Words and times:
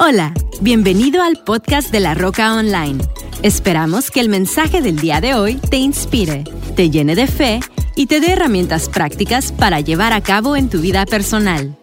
Hola, 0.00 0.32
bienvenido 0.60 1.24
al 1.24 1.42
podcast 1.42 1.90
de 1.90 1.98
La 1.98 2.14
Roca 2.14 2.54
Online. 2.54 3.04
Esperamos 3.42 4.12
que 4.12 4.20
el 4.20 4.28
mensaje 4.28 4.80
del 4.80 5.00
día 5.00 5.20
de 5.20 5.34
hoy 5.34 5.56
te 5.56 5.76
inspire, 5.76 6.44
te 6.76 6.88
llene 6.88 7.16
de 7.16 7.26
fe 7.26 7.58
y 7.96 8.06
te 8.06 8.20
dé 8.20 8.30
herramientas 8.30 8.88
prácticas 8.88 9.50
para 9.50 9.80
llevar 9.80 10.12
a 10.12 10.22
cabo 10.22 10.54
en 10.54 10.70
tu 10.70 10.80
vida 10.80 11.04
personal. 11.04 11.76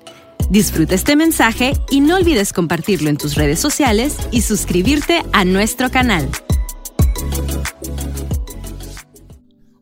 Disfruta 0.50 0.96
este 0.96 1.18
mensaje 1.18 1.74
y 1.92 2.00
no 2.00 2.16
olvides 2.16 2.54
compartirlo 2.54 3.10
en 3.10 3.18
tus 3.18 3.36
redes 3.36 3.60
sociales 3.60 4.16
y 4.32 4.44
suscribirte 4.44 5.22
a 5.34 5.44
nuestro 5.44 5.92
canal. 5.92 6.30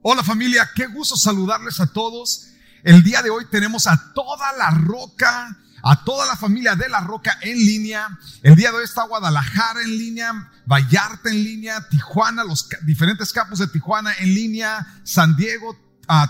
Hola 0.01 0.23
familia, 0.23 0.67
qué 0.75 0.87
gusto 0.87 1.15
saludarles 1.15 1.79
a 1.79 1.93
todos. 1.93 2.47
El 2.83 3.03
día 3.03 3.21
de 3.21 3.29
hoy 3.29 3.45
tenemos 3.51 3.85
a 3.85 4.11
toda 4.15 4.51
la 4.57 4.71
roca 4.71 5.55
a 5.83 6.03
toda 6.03 6.25
la 6.25 6.37
familia 6.37 6.75
de 6.75 6.87
La 6.87 7.01
Roca 7.01 7.37
en 7.41 7.57
línea. 7.57 8.17
El 8.41 8.55
día 8.55 8.71
de 8.71 8.77
hoy 8.77 8.85
está 8.85 9.03
Guadalajara 9.03 9.81
en 9.81 9.97
línea, 9.97 10.49
Vallarta 10.65 11.29
en 11.29 11.43
línea, 11.43 11.87
Tijuana, 11.89 12.43
los 12.45 12.67
diferentes 12.83 13.33
campos 13.33 13.59
de 13.59 13.67
Tijuana 13.67 14.13
en 14.19 14.33
línea, 14.33 15.01
San 15.03 15.35
Diego, 15.35 15.77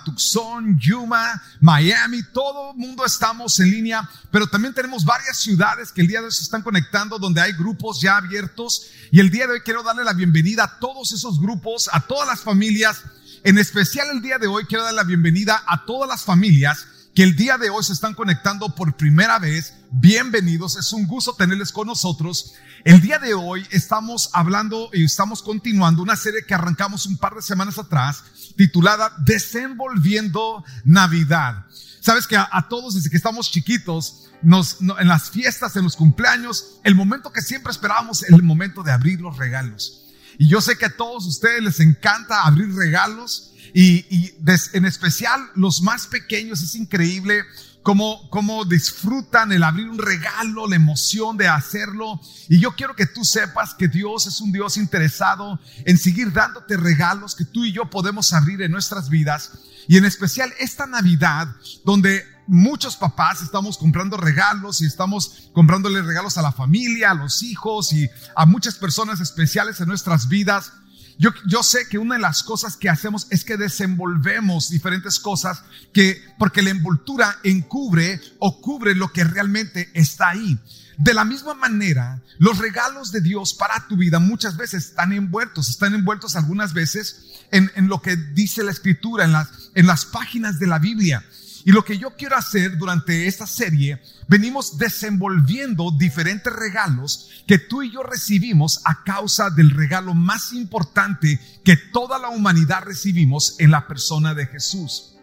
Tucson, 0.03 0.79
Yuma, 0.79 1.41
Miami, 1.59 2.23
todo 2.33 2.71
el 2.71 2.77
mundo 2.77 3.05
estamos 3.05 3.59
en 3.59 3.69
línea, 3.69 4.09
pero 4.31 4.47
también 4.47 4.73
tenemos 4.73 5.05
varias 5.05 5.37
ciudades 5.37 5.91
que 5.91 6.01
el 6.01 6.07
día 6.07 6.19
de 6.19 6.25
hoy 6.25 6.31
se 6.31 6.43
están 6.43 6.63
conectando 6.63 7.19
donde 7.19 7.41
hay 7.41 7.53
grupos 7.53 8.01
ya 8.01 8.17
abiertos 8.17 8.87
y 9.11 9.19
el 9.19 9.29
día 9.29 9.45
de 9.45 9.53
hoy 9.53 9.61
quiero 9.61 9.83
darle 9.83 10.03
la 10.03 10.13
bienvenida 10.13 10.63
a 10.63 10.79
todos 10.79 11.11
esos 11.11 11.39
grupos, 11.39 11.89
a 11.91 12.01
todas 12.01 12.27
las 12.27 12.41
familias, 12.41 13.03
en 13.43 13.59
especial 13.59 14.07
el 14.11 14.21
día 14.21 14.39
de 14.39 14.47
hoy 14.47 14.65
quiero 14.65 14.83
dar 14.83 14.93
la 14.93 15.03
bienvenida 15.03 15.63
a 15.67 15.85
todas 15.85 16.09
las 16.09 16.23
familias 16.23 16.87
que 17.15 17.23
el 17.23 17.35
día 17.35 17.57
de 17.57 17.69
hoy 17.69 17.83
se 17.83 17.93
están 17.93 18.15
conectando 18.15 18.73
por 18.73 18.95
primera 18.95 19.37
vez. 19.37 19.75
Bienvenidos, 19.91 20.77
es 20.77 20.93
un 20.93 21.05
gusto 21.05 21.33
tenerles 21.33 21.71
con 21.71 21.87
nosotros. 21.87 22.53
El 22.83 23.01
día 23.01 23.19
de 23.19 23.35
hoy 23.35 23.65
estamos 23.69 24.31
hablando 24.33 24.89
y 24.93 25.03
estamos 25.03 25.43
continuando 25.43 26.01
una 26.01 26.15
serie 26.15 26.45
que 26.45 26.55
arrancamos 26.55 27.05
un 27.05 27.17
par 27.17 27.35
de 27.35 27.43
semanas 27.43 27.77
atrás 27.77 28.23
titulada 28.57 29.13
Desenvolviendo 29.25 30.63
Navidad. 30.85 31.65
Sabes 31.99 32.25
que 32.25 32.35
a, 32.35 32.67
todos 32.67 32.95
desde 32.95 33.11
que 33.11 33.17
estamos 33.17 33.51
chiquitos, 33.51 34.31
en 34.41 35.07
las 35.07 35.29
fiestas, 35.29 35.75
en 35.75 35.83
los 35.83 35.95
cumpleaños, 35.95 36.79
el 36.83 36.95
momento 36.95 37.31
que 37.31 37.41
siempre 37.41 37.71
esperábamos, 37.71 38.23
el 38.23 38.41
momento 38.43 38.83
de 38.83 38.91
abrir 38.91 39.21
los 39.21 39.37
regalos. 39.37 40.03
Y 40.37 40.47
yo 40.47 40.61
sé 40.61 40.77
que 40.77 40.85
a 40.85 40.97
todos 40.97 41.25
ustedes 41.27 41.61
les 41.61 41.79
encanta 41.79 42.43
abrir 42.43 42.73
regalos. 42.73 43.52
Y, 43.73 44.35
en 44.73 44.85
especial 44.85 45.41
los 45.55 45.81
más 45.81 46.07
pequeños, 46.07 46.61
es 46.61 46.75
increíble 46.75 47.43
cómo, 47.81 48.29
cómo 48.29 48.65
disfrutan 48.65 49.51
el 49.51 49.63
abrir 49.63 49.89
un 49.89 49.97
regalo, 49.97 50.67
la 50.67 50.75
emoción 50.75 51.37
de 51.37 51.47
hacerlo. 51.47 52.21
Y 52.49 52.59
yo 52.59 52.75
quiero 52.75 52.95
que 52.95 53.07
tú 53.07 53.25
sepas 53.25 53.73
que 53.73 53.87
Dios 53.87 54.27
es 54.27 54.41
un 54.41 54.51
Dios 54.51 54.77
interesado 54.77 55.59
en 55.85 55.97
seguir 55.97 56.31
dándote 56.31 56.77
regalos 56.77 57.35
que 57.35 57.45
tú 57.45 57.65
y 57.65 57.71
yo 57.71 57.89
podemos 57.89 58.31
abrir 58.33 58.61
en 58.61 58.71
nuestras 58.71 59.09
vidas. 59.09 59.51
Y 59.87 59.97
en 59.97 60.05
especial 60.05 60.53
esta 60.59 60.85
Navidad, 60.85 61.47
donde 61.83 62.23
muchos 62.47 62.95
papás 62.95 63.41
estamos 63.41 63.77
comprando 63.77 64.17
regalos 64.17 64.81
y 64.81 64.85
estamos 64.85 65.49
comprándole 65.53 66.01
regalos 66.01 66.37
a 66.37 66.41
la 66.41 66.51
familia, 66.51 67.11
a 67.11 67.15
los 67.15 67.41
hijos 67.43 67.93
y 67.93 68.09
a 68.35 68.45
muchas 68.45 68.75
personas 68.75 69.19
especiales 69.19 69.79
en 69.79 69.87
nuestras 69.87 70.27
vidas. 70.27 70.73
Yo, 71.17 71.31
yo, 71.47 71.63
sé 71.63 71.87
que 71.87 71.97
una 71.97 72.15
de 72.15 72.21
las 72.21 72.43
cosas 72.43 72.75
que 72.75 72.89
hacemos 72.89 73.27
es 73.29 73.43
que 73.43 73.57
desenvolvemos 73.57 74.69
diferentes 74.69 75.19
cosas 75.19 75.63
que, 75.93 76.21
porque 76.37 76.61
la 76.61 76.71
envoltura 76.71 77.39
encubre 77.43 78.19
o 78.39 78.61
cubre 78.61 78.95
lo 78.95 79.11
que 79.11 79.23
realmente 79.23 79.89
está 79.93 80.29
ahí. 80.29 80.59
De 80.97 81.13
la 81.13 81.25
misma 81.25 81.53
manera, 81.53 82.21
los 82.37 82.57
regalos 82.59 83.11
de 83.11 83.21
Dios 83.21 83.53
para 83.53 83.87
tu 83.87 83.97
vida 83.97 84.19
muchas 84.19 84.57
veces 84.57 84.85
están 84.85 85.11
envueltos, 85.11 85.69
están 85.69 85.95
envueltos 85.95 86.35
algunas 86.35 86.73
veces 86.73 87.31
en, 87.51 87.71
en 87.75 87.87
lo 87.87 88.01
que 88.01 88.15
dice 88.15 88.63
la 88.63 88.71
escritura, 88.71 89.25
en 89.25 89.31
las, 89.31 89.49
en 89.75 89.87
las 89.87 90.05
páginas 90.05 90.59
de 90.59 90.67
la 90.67 90.79
Biblia. 90.79 91.23
Y 91.65 91.71
lo 91.71 91.85
que 91.85 91.97
yo 91.97 92.15
quiero 92.15 92.35
hacer 92.35 92.77
durante 92.77 93.27
esta 93.27 93.47
serie, 93.47 94.01
venimos 94.27 94.77
desenvolviendo 94.77 95.91
diferentes 95.91 96.51
regalos 96.51 97.29
que 97.47 97.57
tú 97.57 97.83
y 97.83 97.91
yo 97.91 98.03
recibimos 98.03 98.81
a 98.83 99.03
causa 99.03 99.49
del 99.49 99.69
regalo 99.69 100.13
más 100.13 100.51
importante 100.51 101.39
que 101.63 101.77
toda 101.77 102.19
la 102.19 102.29
humanidad 102.29 102.83
recibimos 102.83 103.55
en 103.59 103.71
la 103.71 103.87
persona 103.87 104.33
de 104.33 104.47
Jesús. 104.47 105.15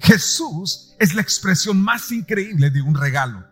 Jesús 0.00 0.94
es 0.98 1.14
la 1.14 1.22
expresión 1.22 1.80
más 1.80 2.10
increíble 2.10 2.70
de 2.70 2.82
un 2.82 2.94
regalo. 2.94 3.46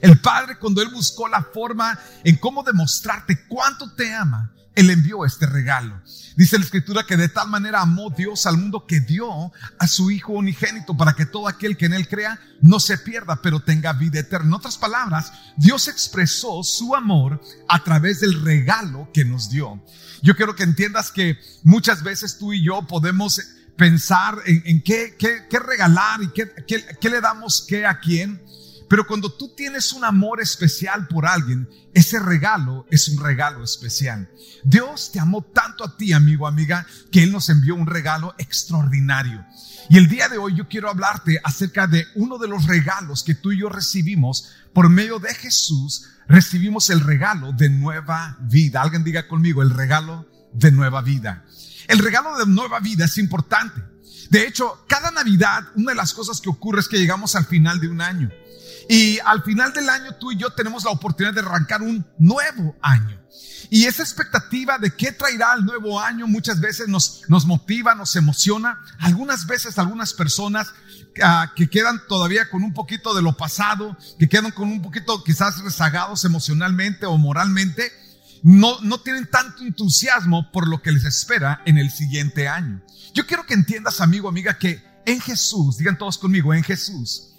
El 0.00 0.20
Padre 0.20 0.58
cuando 0.58 0.82
Él 0.82 0.88
buscó 0.88 1.28
la 1.28 1.42
forma 1.42 1.98
en 2.24 2.36
cómo 2.36 2.62
demostrarte 2.62 3.46
cuánto 3.46 3.94
te 3.94 4.12
ama, 4.12 4.52
Él 4.78 4.90
envió 4.90 5.24
este 5.24 5.44
regalo. 5.44 6.00
Dice 6.36 6.56
la 6.56 6.64
escritura 6.64 7.04
que 7.04 7.16
de 7.16 7.28
tal 7.28 7.48
manera 7.48 7.80
amó 7.80 8.10
Dios 8.16 8.46
al 8.46 8.58
mundo 8.58 8.86
que 8.86 9.00
dio 9.00 9.50
a 9.76 9.88
su 9.88 10.12
Hijo 10.12 10.34
unigénito 10.34 10.96
para 10.96 11.14
que 11.14 11.26
todo 11.26 11.48
aquel 11.48 11.76
que 11.76 11.86
en 11.86 11.94
Él 11.94 12.06
crea 12.06 12.38
no 12.62 12.78
se 12.78 12.96
pierda, 12.96 13.42
pero 13.42 13.58
tenga 13.58 13.92
vida 13.92 14.20
eterna. 14.20 14.46
En 14.46 14.54
otras 14.54 14.78
palabras, 14.78 15.32
Dios 15.56 15.88
expresó 15.88 16.62
su 16.62 16.94
amor 16.94 17.40
a 17.68 17.82
través 17.82 18.20
del 18.20 18.40
regalo 18.40 19.10
que 19.12 19.24
nos 19.24 19.50
dio. 19.50 19.84
Yo 20.22 20.36
quiero 20.36 20.54
que 20.54 20.62
entiendas 20.62 21.10
que 21.10 21.40
muchas 21.64 22.04
veces 22.04 22.38
tú 22.38 22.52
y 22.52 22.64
yo 22.64 22.86
podemos 22.86 23.40
pensar 23.76 24.38
en, 24.46 24.80
qué, 24.84 25.16
regalar 25.50 26.22
y 26.22 26.28
qué, 26.28 26.52
qué 27.00 27.10
le 27.10 27.20
damos 27.20 27.66
qué 27.68 27.84
a 27.84 27.98
quién. 27.98 28.40
Pero 28.88 29.06
cuando 29.06 29.30
tú 29.30 29.54
tienes 29.54 29.92
un 29.92 30.04
amor 30.04 30.40
especial 30.40 31.06
por 31.08 31.26
alguien, 31.26 31.68
ese 31.92 32.18
regalo 32.18 32.86
es 32.90 33.08
un 33.08 33.22
regalo 33.22 33.62
especial. 33.62 34.30
Dios 34.64 35.10
te 35.12 35.20
amó 35.20 35.42
tanto 35.42 35.84
a 35.84 35.96
ti, 35.96 36.12
amigo, 36.12 36.46
amiga, 36.46 36.86
que 37.12 37.22
Él 37.22 37.30
nos 37.30 37.50
envió 37.50 37.74
un 37.74 37.86
regalo 37.86 38.34
extraordinario. 38.38 39.44
Y 39.90 39.98
el 39.98 40.08
día 40.08 40.28
de 40.28 40.38
hoy 40.38 40.54
yo 40.54 40.68
quiero 40.68 40.88
hablarte 40.88 41.38
acerca 41.44 41.86
de 41.86 42.06
uno 42.14 42.38
de 42.38 42.48
los 42.48 42.66
regalos 42.66 43.24
que 43.24 43.34
tú 43.34 43.52
y 43.52 43.60
yo 43.60 43.68
recibimos 43.68 44.50
por 44.72 44.88
medio 44.88 45.18
de 45.18 45.34
Jesús. 45.34 46.08
Recibimos 46.26 46.90
el 46.90 47.00
regalo 47.00 47.52
de 47.52 47.70
nueva 47.70 48.36
vida. 48.40 48.82
Alguien 48.82 49.04
diga 49.04 49.28
conmigo, 49.28 49.62
el 49.62 49.70
regalo 49.70 50.26
de 50.52 50.72
nueva 50.72 51.02
vida. 51.02 51.44
El 51.88 51.98
regalo 51.98 52.36
de 52.36 52.46
nueva 52.46 52.80
vida 52.80 53.06
es 53.06 53.16
importante. 53.16 53.82
De 54.30 54.46
hecho, 54.46 54.84
cada 54.88 55.10
Navidad, 55.10 55.64
una 55.74 55.92
de 55.92 55.96
las 55.96 56.12
cosas 56.12 56.40
que 56.40 56.48
ocurre 56.48 56.80
es 56.80 56.88
que 56.88 56.98
llegamos 56.98 57.34
al 57.34 57.46
final 57.46 57.80
de 57.80 57.88
un 57.88 58.00
año. 58.00 58.30
Y 58.88 59.18
al 59.20 59.42
final 59.42 59.72
del 59.72 59.88
año 59.88 60.16
tú 60.18 60.32
y 60.32 60.38
yo 60.38 60.50
tenemos 60.50 60.84
la 60.84 60.90
oportunidad 60.90 61.34
de 61.34 61.40
arrancar 61.40 61.82
un 61.82 62.06
nuevo 62.18 62.74
año. 62.80 63.18
Y 63.70 63.84
esa 63.84 64.02
expectativa 64.02 64.78
de 64.78 64.94
qué 64.94 65.12
traerá 65.12 65.54
el 65.54 65.64
nuevo 65.64 66.00
año 66.00 66.26
muchas 66.26 66.58
veces 66.58 66.88
nos, 66.88 67.22
nos 67.28 67.44
motiva, 67.44 67.94
nos 67.94 68.16
emociona. 68.16 68.80
Algunas 68.98 69.46
veces 69.46 69.78
algunas 69.78 70.14
personas 70.14 70.72
ah, 71.22 71.52
que 71.54 71.68
quedan 71.68 72.00
todavía 72.08 72.48
con 72.48 72.62
un 72.62 72.72
poquito 72.72 73.14
de 73.14 73.20
lo 73.20 73.36
pasado, 73.36 73.96
que 74.18 74.28
quedan 74.28 74.52
con 74.52 74.68
un 74.68 74.80
poquito 74.80 75.22
quizás 75.22 75.58
rezagados 75.62 76.24
emocionalmente 76.24 77.04
o 77.04 77.18
moralmente, 77.18 77.92
no, 78.42 78.80
no 78.80 79.00
tienen 79.00 79.28
tanto 79.30 79.62
entusiasmo 79.62 80.50
por 80.52 80.68
lo 80.68 80.82
que 80.82 80.92
les 80.92 81.04
espera 81.04 81.62
en 81.64 81.78
el 81.78 81.90
siguiente 81.90 82.48
año. 82.48 82.82
Yo 83.14 83.26
quiero 83.26 83.44
que 83.44 83.54
entiendas, 83.54 84.00
amigo, 84.00 84.28
amiga, 84.28 84.58
que 84.58 84.82
en 85.06 85.20
Jesús, 85.20 85.78
digan 85.78 85.98
todos 85.98 86.18
conmigo, 86.18 86.52
en 86.52 86.62
Jesús, 86.62 87.34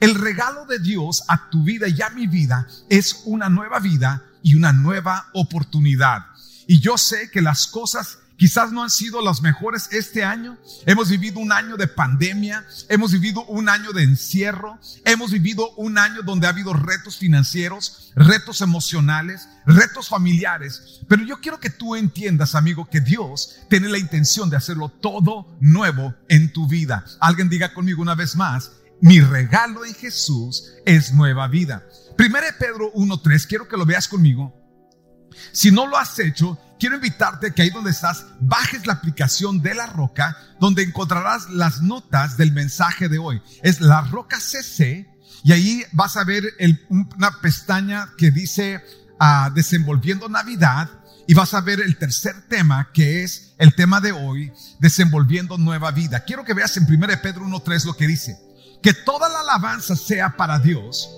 el 0.00 0.16
regalo 0.16 0.66
de 0.66 0.80
Dios 0.80 1.22
a 1.28 1.48
tu 1.48 1.62
vida 1.62 1.86
y 1.88 2.02
a 2.02 2.10
mi 2.10 2.26
vida 2.26 2.66
es 2.88 3.22
una 3.24 3.48
nueva 3.48 3.78
vida 3.78 4.24
y 4.42 4.56
una 4.56 4.72
nueva 4.72 5.28
oportunidad. 5.32 6.26
Y 6.66 6.80
yo 6.80 6.98
sé 6.98 7.30
que 7.30 7.40
las 7.40 7.66
cosas 7.66 8.18
quizás 8.42 8.72
no 8.72 8.82
han 8.82 8.90
sido 8.90 9.22
las 9.22 9.40
mejores 9.40 9.88
este 9.92 10.24
año. 10.24 10.58
Hemos 10.84 11.10
vivido 11.10 11.38
un 11.38 11.52
año 11.52 11.76
de 11.76 11.86
pandemia, 11.86 12.66
hemos 12.88 13.12
vivido 13.12 13.44
un 13.44 13.68
año 13.68 13.92
de 13.92 14.02
encierro, 14.02 14.80
hemos 15.04 15.30
vivido 15.30 15.70
un 15.76 15.96
año 15.96 16.22
donde 16.24 16.48
ha 16.48 16.50
habido 16.50 16.72
retos 16.72 17.18
financieros, 17.18 18.10
retos 18.16 18.60
emocionales, 18.60 19.48
retos 19.64 20.08
familiares. 20.08 21.02
Pero 21.06 21.22
yo 21.22 21.40
quiero 21.40 21.60
que 21.60 21.70
tú 21.70 21.94
entiendas, 21.94 22.56
amigo, 22.56 22.88
que 22.90 23.00
Dios 23.00 23.60
tiene 23.70 23.88
la 23.88 23.98
intención 23.98 24.50
de 24.50 24.56
hacerlo 24.56 24.88
todo 24.88 25.46
nuevo 25.60 26.12
en 26.28 26.52
tu 26.52 26.66
vida. 26.66 27.04
Alguien 27.20 27.48
diga 27.48 27.72
conmigo 27.72 28.02
una 28.02 28.16
vez 28.16 28.34
más, 28.34 28.72
mi 29.00 29.20
regalo 29.20 29.84
en 29.84 29.94
Jesús 29.94 30.64
es 30.84 31.12
nueva 31.12 31.46
vida. 31.46 31.84
Primero 32.16 32.48
Pedro 32.58 32.92
1.3, 32.92 33.46
quiero 33.46 33.68
que 33.68 33.76
lo 33.76 33.86
veas 33.86 34.08
conmigo. 34.08 34.52
Si 35.52 35.70
no 35.70 35.86
lo 35.86 35.96
has 35.96 36.18
hecho, 36.18 36.58
quiero 36.82 36.96
invitarte 36.96 37.54
que 37.54 37.62
ahí 37.62 37.70
donde 37.70 37.92
estás, 37.92 38.26
bajes 38.40 38.88
la 38.88 38.94
aplicación 38.94 39.62
de 39.62 39.72
la 39.72 39.86
roca, 39.86 40.36
donde 40.58 40.82
encontrarás 40.82 41.48
las 41.48 41.80
notas 41.80 42.36
del 42.36 42.50
mensaje 42.50 43.08
de 43.08 43.18
hoy. 43.18 43.40
Es 43.62 43.80
la 43.80 44.00
roca 44.00 44.40
CC, 44.40 45.08
y 45.44 45.52
ahí 45.52 45.84
vas 45.92 46.16
a 46.16 46.24
ver 46.24 46.42
una 46.88 47.38
pestaña 47.40 48.08
que 48.18 48.32
dice 48.32 48.82
ah, 49.20 49.52
desenvolviendo 49.54 50.28
Navidad, 50.28 50.90
y 51.28 51.34
vas 51.34 51.54
a 51.54 51.60
ver 51.60 51.78
el 51.80 51.96
tercer 51.98 52.48
tema, 52.48 52.90
que 52.92 53.22
es 53.22 53.54
el 53.58 53.76
tema 53.76 54.00
de 54.00 54.10
hoy, 54.10 54.52
desenvolviendo 54.80 55.58
nueva 55.58 55.92
vida. 55.92 56.24
Quiero 56.24 56.44
que 56.44 56.52
veas 56.52 56.76
en 56.78 56.92
1 56.92 57.06
Pedro 57.22 57.44
1.3 57.44 57.84
lo 57.84 57.96
que 57.96 58.08
dice 58.08 58.36
que 58.82 58.92
toda 58.92 59.28
la 59.28 59.38
alabanza 59.38 59.94
sea 59.94 60.36
para 60.36 60.58
Dios, 60.58 61.08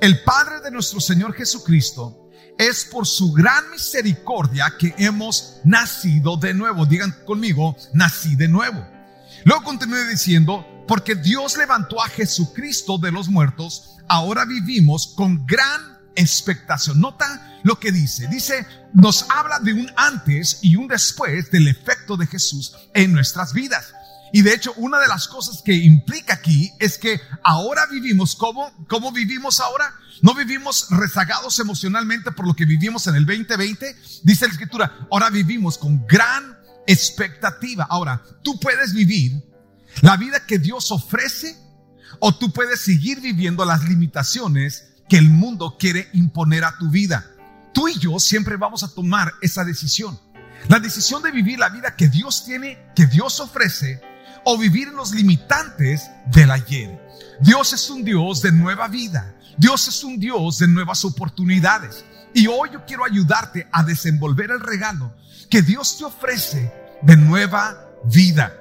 el 0.00 0.20
Padre 0.24 0.62
de 0.64 0.72
nuestro 0.72 0.98
Señor 0.98 1.32
Jesucristo, 1.34 2.21
es 2.58 2.84
por 2.84 3.06
su 3.06 3.32
gran 3.32 3.70
misericordia 3.70 4.74
que 4.78 4.94
hemos 4.98 5.60
nacido 5.64 6.36
de 6.36 6.54
nuevo. 6.54 6.86
Digan 6.86 7.14
conmigo, 7.24 7.76
nací 7.92 8.36
de 8.36 8.48
nuevo. 8.48 8.86
Luego 9.44 9.64
continúe 9.64 10.08
diciendo, 10.10 10.66
porque 10.86 11.14
Dios 11.14 11.56
levantó 11.56 12.02
a 12.02 12.08
Jesucristo 12.08 12.98
de 12.98 13.12
los 13.12 13.28
muertos, 13.28 13.96
ahora 14.08 14.44
vivimos 14.44 15.08
con 15.16 15.46
gran 15.46 15.98
expectación. 16.14 17.00
Nota 17.00 17.60
lo 17.62 17.78
que 17.78 17.92
dice. 17.92 18.26
Dice, 18.28 18.66
nos 18.92 19.26
habla 19.30 19.58
de 19.58 19.72
un 19.72 19.90
antes 19.96 20.58
y 20.62 20.76
un 20.76 20.88
después 20.88 21.50
del 21.50 21.68
efecto 21.68 22.16
de 22.16 22.26
Jesús 22.26 22.74
en 22.94 23.12
nuestras 23.12 23.52
vidas. 23.52 23.94
Y 24.32 24.42
de 24.42 24.54
hecho, 24.54 24.72
una 24.76 24.98
de 24.98 25.08
las 25.08 25.28
cosas 25.28 25.62
que 25.62 25.74
implica 25.74 26.34
aquí 26.34 26.72
es 26.78 26.96
que 26.96 27.20
ahora 27.44 27.86
vivimos, 27.90 28.34
¿cómo, 28.34 28.72
cómo 28.88 29.12
vivimos 29.12 29.60
ahora? 29.60 29.94
No 30.22 30.34
vivimos 30.34 30.86
rezagados 30.90 31.58
emocionalmente 31.58 32.32
por 32.32 32.46
lo 32.46 32.54
que 32.54 32.64
vivimos 32.64 33.06
en 33.06 33.16
el 33.16 33.26
2020. 33.26 33.94
Dice 34.22 34.46
la 34.46 34.52
escritura, 34.52 35.06
ahora 35.10 35.28
vivimos 35.28 35.76
con 35.76 36.06
gran 36.06 36.56
expectativa. 36.86 37.86
Ahora, 37.90 38.22
tú 38.42 38.58
puedes 38.58 38.94
vivir 38.94 39.42
la 40.00 40.16
vida 40.16 40.46
que 40.46 40.58
Dios 40.58 40.90
ofrece 40.92 41.58
o 42.18 42.34
tú 42.34 42.52
puedes 42.52 42.80
seguir 42.80 43.20
viviendo 43.20 43.64
las 43.64 43.84
limitaciones 43.84 44.94
que 45.08 45.18
el 45.18 45.28
mundo 45.28 45.76
quiere 45.78 46.08
imponer 46.14 46.64
a 46.64 46.78
tu 46.78 46.88
vida. 46.88 47.26
Tú 47.74 47.88
y 47.88 47.98
yo 47.98 48.18
siempre 48.18 48.56
vamos 48.56 48.82
a 48.82 48.94
tomar 48.94 49.34
esa 49.42 49.64
decisión. 49.64 50.18
La 50.68 50.78
decisión 50.78 51.22
de 51.22 51.32
vivir 51.32 51.58
la 51.58 51.68
vida 51.68 51.96
que 51.96 52.08
Dios 52.08 52.44
tiene, 52.44 52.78
que 52.94 53.06
Dios 53.06 53.40
ofrece, 53.40 54.00
o 54.44 54.58
vivir 54.58 54.88
en 54.88 54.96
los 54.96 55.12
limitantes 55.12 56.10
del 56.26 56.50
ayer. 56.50 57.00
Dios 57.40 57.72
es 57.72 57.90
un 57.90 58.04
Dios 58.04 58.42
de 58.42 58.52
nueva 58.52 58.88
vida. 58.88 59.36
Dios 59.56 59.88
es 59.88 60.02
un 60.04 60.18
Dios 60.18 60.58
de 60.58 60.68
nuevas 60.68 61.04
oportunidades. 61.04 62.04
Y 62.34 62.46
hoy 62.46 62.70
yo 62.72 62.84
quiero 62.86 63.04
ayudarte 63.04 63.68
a 63.72 63.82
desenvolver 63.82 64.50
el 64.50 64.60
regalo 64.60 65.14
que 65.50 65.62
Dios 65.62 65.98
te 65.98 66.04
ofrece 66.04 66.72
de 67.02 67.16
nueva 67.16 67.90
vida. 68.04 68.56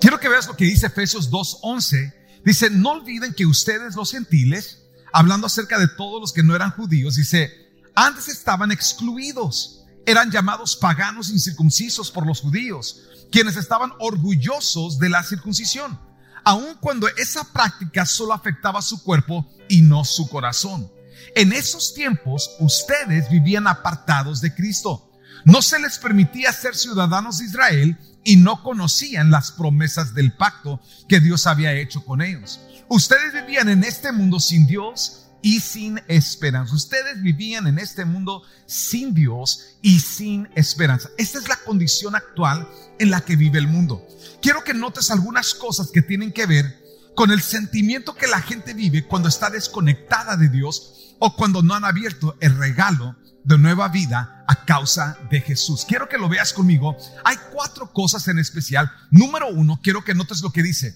Quiero 0.00 0.20
que 0.20 0.28
veas 0.28 0.46
lo 0.46 0.56
que 0.56 0.64
dice 0.64 0.86
Efesios 0.86 1.30
2.11. 1.30 2.14
Dice, 2.44 2.70
no 2.70 2.90
olviden 2.90 3.34
que 3.34 3.46
ustedes 3.46 3.96
los 3.96 4.12
gentiles, 4.12 4.84
hablando 5.12 5.46
acerca 5.46 5.78
de 5.78 5.88
todos 5.88 6.20
los 6.20 6.32
que 6.32 6.42
no 6.42 6.54
eran 6.54 6.70
judíos, 6.70 7.16
dice, 7.16 7.50
antes 7.94 8.28
estaban 8.28 8.70
excluidos, 8.70 9.79
eran 10.06 10.30
llamados 10.30 10.76
paganos 10.76 11.30
incircuncisos 11.30 12.10
por 12.10 12.26
los 12.26 12.40
judíos 12.40 13.02
quienes 13.30 13.56
estaban 13.56 13.92
orgullosos 13.98 14.98
de 14.98 15.08
la 15.08 15.22
circuncisión, 15.22 15.98
aun 16.44 16.74
cuando 16.80 17.08
esa 17.16 17.44
práctica 17.44 18.04
solo 18.04 18.32
afectaba 18.32 18.82
su 18.82 19.02
cuerpo 19.02 19.46
y 19.68 19.82
no 19.82 20.04
su 20.04 20.28
corazón. 20.28 20.90
En 21.36 21.52
esos 21.52 21.94
tiempos 21.94 22.50
ustedes 22.58 23.30
vivían 23.30 23.66
apartados 23.66 24.40
de 24.40 24.54
Cristo. 24.54 25.10
No 25.44 25.62
se 25.62 25.78
les 25.78 25.98
permitía 25.98 26.52
ser 26.52 26.74
ciudadanos 26.74 27.38
de 27.38 27.44
Israel 27.44 27.98
y 28.24 28.36
no 28.36 28.62
conocían 28.62 29.30
las 29.30 29.52
promesas 29.52 30.14
del 30.14 30.32
pacto 30.32 30.80
que 31.08 31.20
Dios 31.20 31.46
había 31.46 31.72
hecho 31.72 32.04
con 32.04 32.20
ellos. 32.20 32.60
Ustedes 32.88 33.32
vivían 33.32 33.68
en 33.68 33.84
este 33.84 34.12
mundo 34.12 34.40
sin 34.40 34.66
Dios 34.66 35.29
y 35.42 35.60
sin 35.60 36.00
esperanza. 36.08 36.74
Ustedes 36.74 37.22
vivían 37.22 37.66
en 37.66 37.78
este 37.78 38.04
mundo 38.04 38.42
sin 38.66 39.14
Dios 39.14 39.76
y 39.82 40.00
sin 40.00 40.48
esperanza. 40.54 41.08
Esta 41.18 41.38
es 41.38 41.48
la 41.48 41.56
condición 41.56 42.14
actual 42.14 42.68
en 42.98 43.10
la 43.10 43.20
que 43.22 43.36
vive 43.36 43.58
el 43.58 43.68
mundo. 43.68 44.06
Quiero 44.42 44.62
que 44.64 44.74
notes 44.74 45.10
algunas 45.10 45.54
cosas 45.54 45.90
que 45.90 46.02
tienen 46.02 46.32
que 46.32 46.46
ver 46.46 46.80
con 47.14 47.30
el 47.30 47.40
sentimiento 47.40 48.14
que 48.14 48.26
la 48.26 48.40
gente 48.40 48.74
vive 48.74 49.06
cuando 49.06 49.28
está 49.28 49.50
desconectada 49.50 50.36
de 50.36 50.48
Dios 50.48 51.14
o 51.18 51.36
cuando 51.36 51.62
no 51.62 51.74
han 51.74 51.84
abierto 51.84 52.36
el 52.40 52.56
regalo 52.56 53.16
de 53.44 53.58
nueva 53.58 53.88
vida 53.88 54.44
a 54.46 54.64
causa 54.64 55.18
de 55.30 55.40
Jesús. 55.40 55.84
Quiero 55.86 56.08
que 56.08 56.18
lo 56.18 56.28
veas 56.28 56.52
conmigo. 56.52 56.96
Hay 57.24 57.36
cuatro 57.52 57.92
cosas 57.92 58.28
en 58.28 58.38
especial. 58.38 58.90
Número 59.10 59.48
uno, 59.48 59.80
quiero 59.82 60.04
que 60.04 60.14
notes 60.14 60.42
lo 60.42 60.50
que 60.50 60.62
dice. 60.62 60.94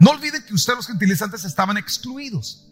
No 0.00 0.10
olviden 0.10 0.42
que 0.42 0.54
ustedes 0.54 0.76
los 0.76 0.86
gentilizantes 0.86 1.44
estaban 1.44 1.76
excluidos. 1.76 2.68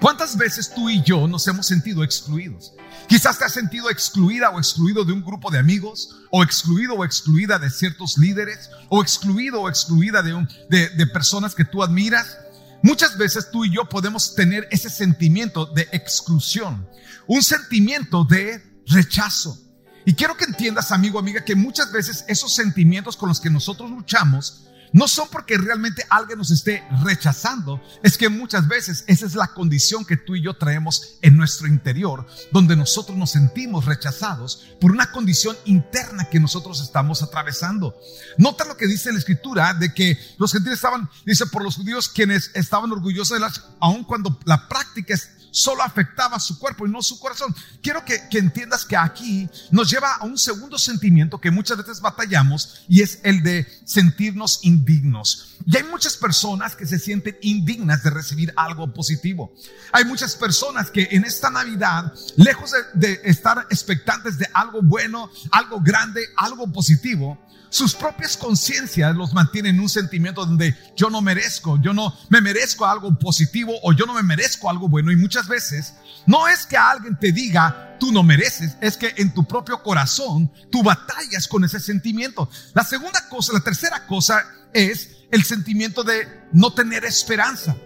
¿Cuántas 0.00 0.36
veces 0.36 0.72
tú 0.74 0.88
y 0.90 1.02
yo 1.02 1.26
nos 1.26 1.46
hemos 1.48 1.66
sentido 1.66 2.04
excluidos? 2.04 2.72
Quizás 3.08 3.38
te 3.38 3.44
has 3.44 3.52
sentido 3.52 3.90
excluida 3.90 4.50
o 4.50 4.58
excluido 4.58 5.04
de 5.04 5.12
un 5.12 5.22
grupo 5.22 5.50
de 5.50 5.58
amigos, 5.58 6.16
o 6.30 6.42
excluido 6.42 6.94
o 6.94 7.04
excluida 7.04 7.58
de 7.58 7.70
ciertos 7.70 8.18
líderes, 8.18 8.70
o 8.88 9.02
excluido 9.02 9.62
o 9.62 9.68
excluida 9.68 10.22
de, 10.22 10.46
de, 10.70 10.88
de 10.90 11.06
personas 11.06 11.54
que 11.54 11.64
tú 11.64 11.82
admiras. 11.82 12.38
Muchas 12.82 13.16
veces 13.16 13.50
tú 13.50 13.64
y 13.64 13.74
yo 13.74 13.88
podemos 13.88 14.34
tener 14.34 14.66
ese 14.70 14.90
sentimiento 14.90 15.66
de 15.66 15.88
exclusión, 15.92 16.88
un 17.26 17.42
sentimiento 17.42 18.24
de 18.24 18.62
rechazo. 18.86 19.58
Y 20.04 20.14
quiero 20.14 20.36
que 20.36 20.44
entiendas, 20.44 20.90
amigo, 20.90 21.18
amiga, 21.18 21.44
que 21.44 21.54
muchas 21.54 21.92
veces 21.92 22.24
esos 22.26 22.54
sentimientos 22.54 23.16
con 23.16 23.28
los 23.28 23.40
que 23.40 23.50
nosotros 23.50 23.90
luchamos 23.90 24.66
no 24.92 25.08
son 25.08 25.28
porque 25.30 25.56
realmente 25.56 26.04
alguien 26.08 26.38
nos 26.38 26.50
esté 26.50 26.84
rechazando, 27.02 27.82
es 28.02 28.18
que 28.18 28.28
muchas 28.28 28.68
veces 28.68 29.04
esa 29.06 29.26
es 29.26 29.34
la 29.34 29.48
condición 29.48 30.04
que 30.04 30.16
tú 30.16 30.34
y 30.34 30.42
yo 30.42 30.54
traemos 30.54 31.18
en 31.22 31.36
nuestro 31.36 31.66
interior, 31.66 32.26
donde 32.52 32.76
nosotros 32.76 33.16
nos 33.16 33.30
sentimos 33.30 33.86
rechazados 33.86 34.66
por 34.80 34.92
una 34.92 35.10
condición 35.10 35.56
interna 35.64 36.28
que 36.30 36.40
nosotros 36.40 36.80
estamos 36.80 37.22
atravesando. 37.22 37.96
Nota 38.38 38.64
lo 38.64 38.76
que 38.76 38.86
dice 38.86 39.12
la 39.12 39.18
escritura 39.18 39.74
de 39.74 39.94
que 39.94 40.18
los 40.38 40.52
gentiles 40.52 40.76
estaban, 40.76 41.08
dice, 41.24 41.46
por 41.46 41.62
los 41.62 41.76
judíos 41.76 42.08
quienes 42.08 42.50
estaban 42.54 42.92
orgullosos 42.92 43.34
de 43.36 43.40
las, 43.40 43.64
aun 43.80 44.04
cuando 44.04 44.38
la 44.44 44.68
práctica 44.68 45.14
es 45.14 45.30
solo 45.52 45.82
afectaba 45.82 46.40
su 46.40 46.58
cuerpo 46.58 46.86
y 46.86 46.90
no 46.90 47.02
su 47.02 47.20
corazón. 47.20 47.54
Quiero 47.80 48.04
que, 48.04 48.20
entiendas 48.32 48.84
que 48.84 48.96
aquí 48.96 49.48
nos 49.70 49.88
lleva 49.88 50.14
a 50.16 50.24
un 50.24 50.36
segundo 50.36 50.78
sentimiento 50.78 51.40
que 51.40 51.52
muchas 51.52 51.76
veces 51.76 52.00
batallamos 52.00 52.82
y 52.88 53.02
es 53.02 53.20
el 53.22 53.44
de 53.44 53.68
sentirnos 53.84 54.60
indignos. 54.62 55.56
Y 55.64 55.76
hay 55.76 55.84
muchas 55.84 56.16
personas 56.16 56.74
que 56.74 56.86
se 56.86 56.98
sienten 56.98 57.36
indignas 57.42 58.02
de 58.02 58.10
recibir 58.10 58.52
algo 58.56 58.92
positivo. 58.92 59.54
Hay 59.92 60.04
muchas 60.04 60.34
personas 60.34 60.90
que 60.90 61.08
en 61.12 61.24
esta 61.24 61.50
Navidad, 61.50 62.12
lejos 62.36 62.72
de 62.94 63.20
estar 63.24 63.66
expectantes 63.70 64.38
de 64.38 64.48
algo 64.54 64.82
bueno, 64.82 65.30
algo 65.52 65.80
grande, 65.80 66.22
algo 66.36 66.66
positivo, 66.72 67.38
sus 67.72 67.94
propias 67.94 68.36
conciencias 68.36 69.16
los 69.16 69.32
mantienen 69.32 69.76
en 69.76 69.80
un 69.80 69.88
sentimiento 69.88 70.44
donde 70.44 70.76
yo 70.94 71.08
no 71.08 71.22
merezco, 71.22 71.80
yo 71.80 71.94
no 71.94 72.14
me 72.28 72.42
merezco 72.42 72.84
algo 72.84 73.18
positivo 73.18 73.72
o 73.82 73.94
yo 73.94 74.04
no 74.04 74.12
me 74.12 74.22
merezco 74.22 74.68
algo 74.68 74.90
bueno. 74.90 75.10
Y 75.10 75.16
muchas 75.16 75.41
veces 75.48 75.94
no 76.26 76.48
es 76.48 76.66
que 76.66 76.76
alguien 76.76 77.18
te 77.18 77.32
diga 77.32 77.96
tú 77.98 78.10
no 78.10 78.22
mereces, 78.22 78.76
es 78.80 78.96
que 78.96 79.14
en 79.16 79.32
tu 79.32 79.44
propio 79.44 79.82
corazón 79.82 80.50
tú 80.70 80.82
batallas 80.82 81.46
con 81.46 81.64
ese 81.64 81.78
sentimiento. 81.78 82.50
La 82.74 82.84
segunda 82.84 83.28
cosa, 83.28 83.52
la 83.52 83.60
tercera 83.60 84.06
cosa 84.06 84.44
es 84.72 85.10
el 85.30 85.44
sentimiento 85.44 86.02
de 86.02 86.26
no 86.52 86.72
tener 86.72 87.04
esperanza. 87.04 87.76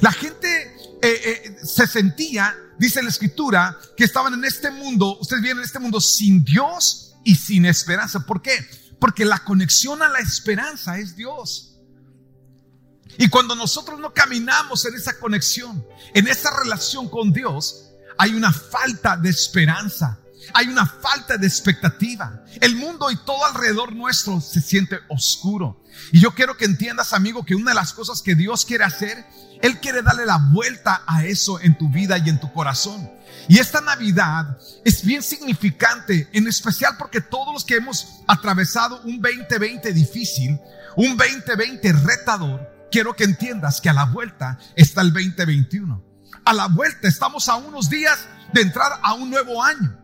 La 0.00 0.12
gente 0.12 0.76
eh, 1.02 1.20
eh, 1.24 1.56
se 1.62 1.86
sentía, 1.86 2.54
dice 2.78 3.02
la 3.02 3.08
escritura, 3.08 3.76
que 3.96 4.04
estaban 4.04 4.34
en 4.34 4.44
este 4.44 4.70
mundo, 4.70 5.18
ustedes 5.20 5.42
vienen 5.42 5.58
en 5.58 5.64
este 5.64 5.78
mundo 5.78 6.00
sin 6.00 6.44
Dios 6.44 7.14
y 7.24 7.34
sin 7.34 7.66
esperanza. 7.66 8.20
¿Por 8.20 8.42
qué? 8.42 8.64
Porque 8.98 9.24
la 9.24 9.40
conexión 9.40 10.02
a 10.02 10.08
la 10.08 10.20
esperanza 10.20 10.98
es 10.98 11.16
Dios. 11.16 11.73
Y 13.18 13.28
cuando 13.28 13.54
nosotros 13.54 13.98
no 13.98 14.12
caminamos 14.12 14.84
en 14.84 14.94
esa 14.94 15.18
conexión, 15.18 15.86
en 16.14 16.28
esa 16.28 16.50
relación 16.62 17.08
con 17.08 17.32
Dios, 17.32 17.90
hay 18.18 18.34
una 18.34 18.52
falta 18.52 19.16
de 19.16 19.30
esperanza, 19.30 20.20
hay 20.52 20.68
una 20.68 20.86
falta 20.86 21.36
de 21.36 21.46
expectativa. 21.46 22.44
El 22.60 22.76
mundo 22.76 23.10
y 23.10 23.16
todo 23.16 23.44
alrededor 23.44 23.94
nuestro 23.94 24.40
se 24.40 24.60
siente 24.60 24.98
oscuro. 25.08 25.82
Y 26.12 26.20
yo 26.20 26.34
quiero 26.34 26.56
que 26.56 26.64
entiendas, 26.64 27.12
amigo, 27.12 27.44
que 27.44 27.54
una 27.54 27.70
de 27.70 27.76
las 27.76 27.92
cosas 27.92 28.20
que 28.22 28.34
Dios 28.34 28.64
quiere 28.64 28.84
hacer, 28.84 29.24
Él 29.62 29.80
quiere 29.80 30.02
darle 30.02 30.26
la 30.26 30.38
vuelta 30.52 31.02
a 31.06 31.24
eso 31.24 31.60
en 31.60 31.78
tu 31.78 31.88
vida 31.88 32.18
y 32.18 32.28
en 32.28 32.40
tu 32.40 32.52
corazón. 32.52 33.10
Y 33.48 33.58
esta 33.58 33.80
Navidad 33.80 34.58
es 34.84 35.04
bien 35.04 35.22
significante, 35.22 36.28
en 36.32 36.48
especial 36.48 36.96
porque 36.98 37.20
todos 37.20 37.52
los 37.52 37.64
que 37.64 37.76
hemos 37.76 38.06
atravesado 38.26 39.00
un 39.02 39.20
2020 39.20 39.92
difícil, 39.92 40.58
un 40.96 41.16
2020 41.16 41.92
retador, 41.92 42.73
quiero 42.90 43.14
que 43.14 43.24
entiendas 43.24 43.80
que 43.80 43.90
a 43.90 43.92
la 43.92 44.04
vuelta 44.04 44.58
está 44.76 45.00
el 45.00 45.12
2021. 45.12 46.02
A 46.44 46.52
la 46.52 46.66
vuelta 46.68 47.08
estamos 47.08 47.48
a 47.48 47.56
unos 47.56 47.88
días 47.88 48.18
de 48.52 48.62
entrar 48.62 49.00
a 49.02 49.14
un 49.14 49.30
nuevo 49.30 49.62
año. 49.62 49.98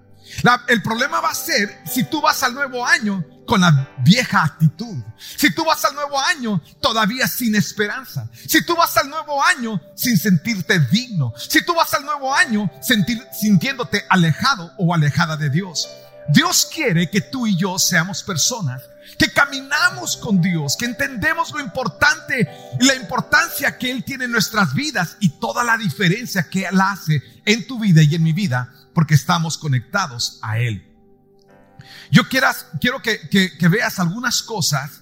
el 0.68 0.82
problema 0.82 1.20
va 1.20 1.30
a 1.30 1.34
ser 1.34 1.82
si 1.86 2.04
tú 2.04 2.20
vas 2.20 2.42
al 2.42 2.54
nuevo 2.54 2.86
año 2.86 3.24
con 3.46 3.60
la 3.60 3.88
vieja 4.04 4.44
actitud. 4.44 5.02
Si 5.18 5.52
tú 5.52 5.64
vas 5.64 5.84
al 5.84 5.94
nuevo 5.94 6.20
año 6.20 6.62
todavía 6.80 7.26
sin 7.26 7.56
esperanza. 7.56 8.30
Si 8.46 8.64
tú 8.64 8.76
vas 8.76 8.96
al 8.96 9.10
nuevo 9.10 9.42
año 9.42 9.80
sin 9.96 10.16
sentirte 10.16 10.78
digno. 10.78 11.32
Si 11.36 11.64
tú 11.64 11.74
vas 11.74 11.92
al 11.94 12.04
nuevo 12.04 12.34
año 12.34 12.70
sintiéndote 12.80 14.04
alejado 14.08 14.72
o 14.78 14.94
alejada 14.94 15.36
de 15.36 15.50
Dios. 15.50 15.88
Dios 16.28 16.68
quiere 16.72 17.10
que 17.10 17.20
tú 17.20 17.46
y 17.46 17.56
yo 17.56 17.78
seamos 17.78 18.22
personas 18.22 18.82
que 19.18 19.32
caminamos 19.32 20.16
con 20.16 20.40
Dios, 20.40 20.76
que 20.76 20.84
entendemos 20.84 21.50
lo 21.52 21.60
importante 21.60 22.48
y 22.80 22.84
la 22.84 22.94
importancia 22.94 23.76
que 23.76 23.90
Él 23.90 24.04
tiene 24.04 24.24
en 24.24 24.30
nuestras 24.30 24.72
vidas 24.74 25.16
y 25.20 25.30
toda 25.30 25.64
la 25.64 25.76
diferencia 25.76 26.48
que 26.48 26.64
Él 26.64 26.80
hace 26.80 27.22
en 27.44 27.66
tu 27.66 27.78
vida 27.78 28.02
y 28.02 28.14
en 28.14 28.22
mi 28.22 28.32
vida, 28.32 28.72
porque 28.94 29.14
estamos 29.14 29.58
conectados 29.58 30.38
a 30.42 30.58
Él. 30.58 30.86
Yo 32.10 32.28
quieras, 32.28 32.66
quiero 32.80 33.02
que, 33.02 33.28
que 33.28 33.68
veas 33.68 33.98
algunas 33.98 34.42
cosas 34.42 35.00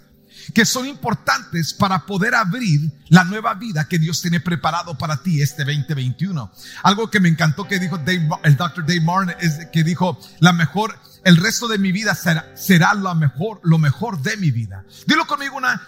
que 0.55 0.65
son 0.65 0.87
importantes 0.87 1.75
para 1.75 2.07
poder 2.07 2.35
abrir 2.35 2.93
la 3.09 3.25
nueva 3.25 3.55
vida 3.55 3.89
que 3.89 3.99
Dios 3.99 4.21
tiene 4.21 4.41
preparado 4.41 4.97
para 4.97 5.23
ti 5.23 5.43
este 5.43 5.65
2021. 5.65 6.51
Algo 6.83 7.11
que 7.11 7.21
me 7.21 7.29
encantó 7.29 7.67
que 7.67 7.79
dijo 7.79 7.99
el 8.45 8.57
Dr. 8.57 8.85
Dave 8.87 9.01
Martin 9.01 9.35
es 9.41 9.67
que 9.73 9.85
dijo, 9.85 10.19
la 10.41 10.53
mejor, 10.53 10.99
el 11.25 11.37
resto 11.37 11.69
de 11.69 11.79
mi 11.79 11.93
vida 11.93 12.15
será, 12.15 12.53
será 12.57 12.95
lo 12.95 13.15
mejor, 13.15 13.61
lo 13.63 13.79
mejor 13.79 14.23
de 14.23 14.37
mi 14.37 14.51
vida. 14.51 14.85
Dilo 15.07 15.27
conmigo 15.27 15.57
una, 15.57 15.83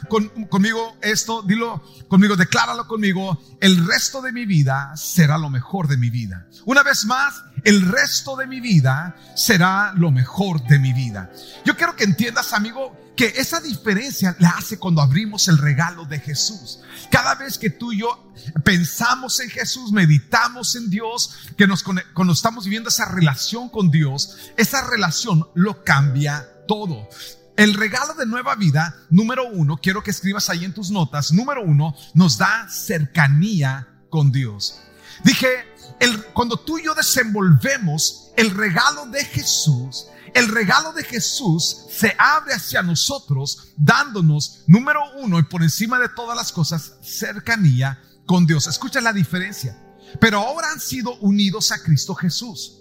conmigo 0.49 0.97
esto, 1.03 1.43
dilo 1.43 1.83
conmigo, 2.09 2.37
decláralo 2.37 2.87
conmigo, 2.87 3.43
el 3.61 3.87
resto 3.87 4.23
de 4.23 4.33
mi 4.33 4.47
vida 4.47 4.93
será 4.97 5.39
lo 5.39 5.51
mejor 5.51 5.89
de 5.89 5.97
mi 5.97 6.11
vida. 6.11 6.47
Una 6.65 6.83
vez 6.83 7.05
más, 7.05 7.43
el 7.65 7.83
resto 7.83 8.37
de 8.37 8.47
mi 8.47 8.61
vida 8.61 9.17
será 9.35 9.93
lo 9.97 10.11
mejor 10.11 10.63
de 10.67 10.79
mi 10.79 10.93
vida. 10.93 11.31
Yo 11.65 11.77
quiero 11.77 11.97
que 11.97 12.05
entiendas, 12.05 12.53
amigo, 12.53 12.97
que 13.17 13.35
esa 13.37 13.61
diferencia 13.61 14.35
la 14.39 14.51
hace 14.51 14.79
cuando 14.79 15.03
abrimos 15.03 15.49
el 15.49 15.59
regalo 15.59 16.07
de 16.07 16.21
Jesús. 16.21 16.81
Cada 17.11 17.35
vez 17.35 17.59
que 17.59 17.69
tú 17.69 17.93
y 17.93 17.99
yo 17.99 18.33
pensamos 18.65 19.41
en 19.41 19.51
Jesús, 19.51 19.93
meditamos 19.93 20.75
en 20.77 20.89
Dios, 20.89 21.51
que 21.57 21.67
nos 21.67 21.83
cuando 21.83 22.33
estamos 22.33 22.65
viviendo 22.65 22.89
esa 22.89 23.07
relación 23.07 23.69
con 23.69 23.91
Dios, 23.91 24.39
esa 24.57 24.89
relación 24.89 25.47
lo 25.55 25.85
cambia 25.85 26.49
todo. 26.67 27.09
El 27.57 27.75
regalo 27.75 28.15
de 28.15 28.25
nueva 28.25 28.55
vida, 28.55 28.97
número 29.11 29.47
uno, 29.47 29.77
quiero 29.77 30.03
que 30.03 30.13
escribas 30.13 30.49
ahí 30.49 30.65
en 30.65 30.73
tus 30.73 30.91
notas, 30.91 31.31
número 31.33 31.63
uno, 31.63 31.95
nos 32.15 32.39
da 32.39 32.69
cercanía 32.71 33.87
con 34.09 34.33
Dios. 34.33 34.81
Dije, 35.25 35.70
el, 36.01 36.25
cuando 36.33 36.57
tú 36.57 36.79
y 36.79 36.85
yo 36.85 36.95
desenvolvemos 36.95 38.33
el 38.37 38.51
regalo 38.51 39.07
de 39.07 39.25
Jesús, 39.25 40.07
el 40.35 40.49
regalo 40.49 40.93
de 40.93 41.05
Jesús 41.05 41.87
se 41.91 42.15
abre 42.19 42.55
hacia 42.55 42.83
nosotros, 42.83 43.69
dándonos, 43.77 44.65
número 44.67 45.01
uno, 45.19 45.39
y 45.39 45.43
por 45.43 45.63
encima 45.63 45.99
de 45.99 46.09
todas 46.09 46.37
las 46.37 46.53
cosas, 46.53 46.95
cercanía 47.03 48.01
con 48.27 48.47
Dios. 48.47 48.67
Escucha 48.67 49.01
la 49.01 49.13
diferencia. 49.13 49.77
Pero 50.21 50.39
ahora 50.39 50.71
han 50.73 50.81
sido 50.81 51.17
unidos 51.19 51.73
a 51.73 51.83
Cristo 51.83 52.15
Jesús. 52.15 52.79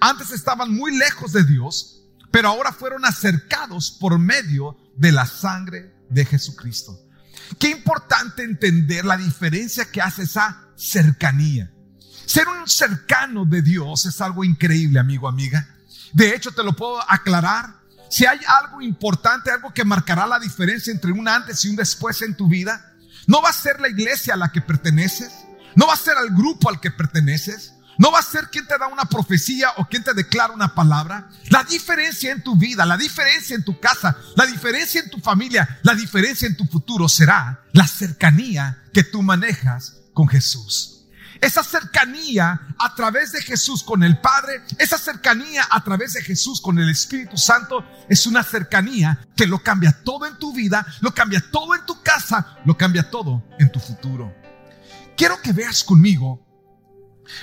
Antes 0.00 0.30
estaban 0.30 0.74
muy 0.74 0.96
lejos 0.96 1.32
de 1.32 1.44
Dios, 1.44 2.04
pero 2.30 2.48
ahora 2.48 2.72
fueron 2.72 3.04
acercados 3.04 3.90
por 3.90 4.18
medio 4.18 4.76
de 4.96 5.12
la 5.12 5.26
sangre 5.26 5.94
de 6.08 6.24
Jesucristo. 6.24 6.98
Qué 7.58 7.70
importante 7.70 8.44
entender 8.44 9.04
la 9.04 9.16
diferencia 9.16 9.90
que 9.90 10.00
hace 10.00 10.22
esa 10.22 10.68
cercanía. 10.76 11.72
Ser 12.30 12.46
un 12.46 12.68
cercano 12.68 13.44
de 13.44 13.60
Dios 13.60 14.06
es 14.06 14.20
algo 14.20 14.44
increíble, 14.44 15.00
amigo, 15.00 15.26
amiga. 15.26 15.66
De 16.12 16.32
hecho, 16.32 16.52
te 16.52 16.62
lo 16.62 16.76
puedo 16.76 17.00
aclarar. 17.10 17.74
Si 18.08 18.24
hay 18.24 18.38
algo 18.46 18.80
importante, 18.80 19.50
algo 19.50 19.74
que 19.74 19.84
marcará 19.84 20.28
la 20.28 20.38
diferencia 20.38 20.92
entre 20.92 21.10
un 21.10 21.26
antes 21.26 21.64
y 21.64 21.70
un 21.70 21.74
después 21.74 22.22
en 22.22 22.36
tu 22.36 22.46
vida, 22.46 22.94
no 23.26 23.42
va 23.42 23.48
a 23.48 23.52
ser 23.52 23.80
la 23.80 23.88
iglesia 23.88 24.34
a 24.34 24.36
la 24.36 24.52
que 24.52 24.60
perteneces, 24.60 25.32
no 25.74 25.88
va 25.88 25.94
a 25.94 25.96
ser 25.96 26.16
al 26.16 26.30
grupo 26.30 26.70
al 26.70 26.78
que 26.78 26.92
perteneces, 26.92 27.72
no 27.98 28.12
va 28.12 28.20
a 28.20 28.22
ser 28.22 28.48
quien 28.48 28.64
te 28.64 28.78
da 28.78 28.86
una 28.86 29.06
profecía 29.06 29.70
o 29.78 29.88
quien 29.88 30.04
te 30.04 30.14
declara 30.14 30.54
una 30.54 30.72
palabra. 30.72 31.30
La 31.48 31.64
diferencia 31.64 32.30
en 32.30 32.44
tu 32.44 32.54
vida, 32.54 32.86
la 32.86 32.96
diferencia 32.96 33.56
en 33.56 33.64
tu 33.64 33.80
casa, 33.80 34.16
la 34.36 34.46
diferencia 34.46 35.00
en 35.00 35.10
tu 35.10 35.18
familia, 35.18 35.80
la 35.82 35.96
diferencia 35.96 36.46
en 36.46 36.56
tu 36.56 36.64
futuro 36.66 37.08
será 37.08 37.64
la 37.72 37.88
cercanía 37.88 38.84
que 38.92 39.02
tú 39.02 39.20
manejas 39.20 39.96
con 40.14 40.28
Jesús. 40.28 40.99
Esa 41.40 41.64
cercanía 41.64 42.60
a 42.78 42.94
través 42.94 43.32
de 43.32 43.40
Jesús 43.40 43.82
con 43.82 44.02
el 44.02 44.18
Padre, 44.20 44.62
esa 44.78 44.98
cercanía 44.98 45.66
a 45.70 45.82
través 45.82 46.12
de 46.12 46.22
Jesús 46.22 46.60
con 46.60 46.78
el 46.78 46.90
Espíritu 46.90 47.38
Santo, 47.38 47.84
es 48.08 48.26
una 48.26 48.42
cercanía 48.42 49.26
que 49.34 49.46
lo 49.46 49.62
cambia 49.62 50.02
todo 50.04 50.26
en 50.26 50.36
tu 50.38 50.52
vida, 50.52 50.86
lo 51.00 51.14
cambia 51.14 51.42
todo 51.50 51.74
en 51.74 51.86
tu 51.86 52.02
casa, 52.02 52.58
lo 52.66 52.76
cambia 52.76 53.10
todo 53.10 53.42
en 53.58 53.72
tu 53.72 53.80
futuro. 53.80 54.34
Quiero 55.16 55.40
que 55.40 55.52
veas 55.52 55.82
conmigo 55.82 56.46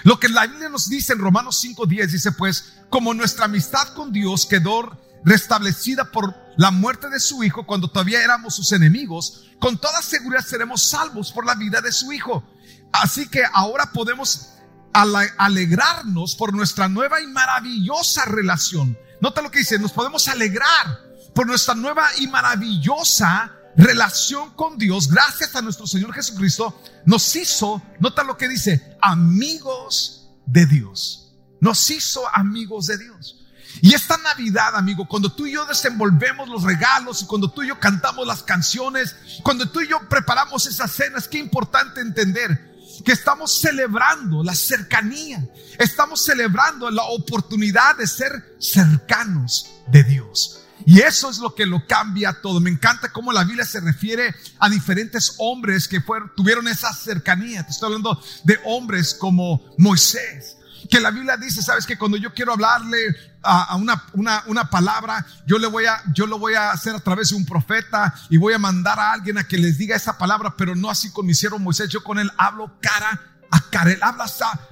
lo 0.04 0.20
que 0.20 0.30
la 0.30 0.46
Biblia 0.46 0.70
nos 0.70 0.90
dice 0.90 1.14
en 1.14 1.20
Romanos 1.20 1.64
5.10, 1.64 2.08
dice 2.08 2.32
pues, 2.34 2.74
como 2.90 3.14
nuestra 3.14 3.46
amistad 3.46 3.94
con 3.94 4.12
Dios 4.12 4.46
quedó 4.46 4.98
restablecida 5.24 6.12
por 6.12 6.36
la 6.58 6.72
muerte 6.72 7.10
de 7.10 7.20
su 7.20 7.44
Hijo 7.44 7.66
cuando 7.66 7.90
todavía 7.90 8.24
éramos 8.24 8.56
sus 8.56 8.72
enemigos, 8.72 9.46
con 9.60 9.78
toda 9.78 10.02
seguridad 10.02 10.46
seremos 10.46 10.84
salvos 10.84 11.32
por 11.32 11.46
la 11.46 11.56
vida 11.56 11.82
de 11.82 11.92
su 11.92 12.12
Hijo. 12.12 12.44
Así 12.92 13.28
que 13.28 13.44
ahora 13.54 13.92
podemos 13.92 14.54
alegrarnos 14.94 16.36
por 16.36 16.54
nuestra 16.54 16.88
nueva 16.88 17.22
y 17.22 17.28
maravillosa 17.28 18.26
relación. 18.26 18.98
Nota 19.22 19.42
lo 19.42 19.52
que 19.52 19.60
dice, 19.60 19.80
nos 19.80 19.92
podemos 19.92 20.28
alegrar 20.28 21.00
por 21.34 21.46
nuestra 21.46 21.76
nueva 21.76 22.10
y 22.18 22.28
maravillosa 22.28 23.52
relación 23.76 24.56
con 24.56 24.78
Dios, 24.80 25.08
gracias 25.08 25.56
a 25.56 25.62
nuestro 25.62 25.86
Señor 25.86 26.12
Jesucristo, 26.14 26.82
nos 27.06 27.36
hizo, 27.36 27.82
nota 28.00 28.24
lo 28.24 28.36
que 28.36 28.48
dice, 28.48 28.98
amigos 29.02 30.30
de 30.48 30.66
Dios. 30.66 31.36
Nos 31.60 31.90
hizo 31.92 32.24
amigos 32.34 32.88
de 32.88 32.98
Dios. 32.98 33.46
Y 33.82 33.94
esta 33.94 34.18
Navidad, 34.18 34.76
amigo, 34.76 35.08
cuando 35.08 35.32
tú 35.32 35.46
y 35.46 35.54
yo 35.54 35.66
desenvolvemos 35.66 36.50
los 36.50 36.64
regalos 36.64 37.22
y 37.22 37.26
cuando 37.28 37.52
tú 37.52 37.62
y 37.62 37.68
yo 37.68 37.80
cantamos 37.80 38.26
las 38.26 38.42
canciones, 38.42 39.16
cuando 39.44 39.70
tú 39.70 39.82
y 39.82 39.88
yo 39.88 40.00
preparamos 40.10 40.66
esas 40.66 40.92
cenas, 40.92 41.28
qué 41.28 41.38
importante 41.38 42.02
entender 42.02 42.77
que 43.04 43.12
estamos 43.12 43.60
celebrando 43.60 44.44
la 44.44 44.56
cercanía, 44.56 45.48
estamos 45.78 46.24
celebrando 46.24 46.90
la 46.90 47.04
oportunidad 47.04 47.98
de 47.98 48.08
ser 48.08 48.56
cercanos 48.60 49.70
de 49.88 50.04
Dios. 50.04 50.62
Y 50.86 51.02
eso 51.02 51.30
es 51.30 51.40
lo 51.40 51.54
que 51.54 51.66
lo 51.66 51.86
cambia 51.86 52.40
todo. 52.42 52.60
Me 52.60 52.70
encanta 52.70 53.12
cómo 53.12 53.34
la 53.34 53.44
Biblia 53.44 53.66
se 53.66 53.80
refiere 53.80 54.34
a 54.60 54.70
diferentes 54.70 55.36
hombres 55.40 55.88
que 55.88 56.02
fueron, 56.02 56.32
tuvieron 56.36 56.68
esa 56.68 56.94
cercanía. 56.94 57.66
Te 57.66 57.72
estoy 57.72 57.88
hablando 57.88 58.22
de 58.44 58.60
hombres 58.64 59.14
como 59.14 59.66
Moisés, 59.78 60.57
que 60.88 61.00
la 61.00 61.12
Biblia 61.12 61.38
dice, 61.38 61.62
sabes 61.62 61.86
que 61.86 61.98
cuando 61.98 62.18
yo 62.18 62.34
quiero 62.34 62.54
hablarle 62.54 62.98
a, 63.44 63.76
una, 63.76 64.04
una, 64.14 64.44
una, 64.48 64.70
palabra, 64.70 65.26
yo 65.46 65.58
le 65.58 65.68
voy 65.68 65.86
a, 65.86 66.02
yo 66.14 66.26
lo 66.26 66.40
voy 66.40 66.54
a 66.56 66.72
hacer 66.72 66.96
a 66.96 67.00
través 67.00 67.30
de 67.30 67.36
un 67.36 67.46
profeta 67.46 68.14
y 68.30 68.38
voy 68.38 68.54
a 68.54 68.60
mandar 68.60 69.00
a 69.00 69.14
alguien 69.14 69.38
a 69.38 69.48
que 69.48 69.58
les 69.58 69.78
diga 69.78 69.96
esa 69.96 70.18
palabra, 70.18 70.56
pero 70.58 70.76
no 70.76 70.90
así 70.90 71.12
como 71.12 71.30
hicieron 71.30 71.64
Moisés, 71.64 71.90
yo 71.90 72.04
con 72.04 72.20
él 72.20 72.32
hablo 72.38 72.78
cara 72.82 73.22
a 73.50 73.62
cara, 73.70 73.92
él 73.92 74.00
habla, 74.02 74.26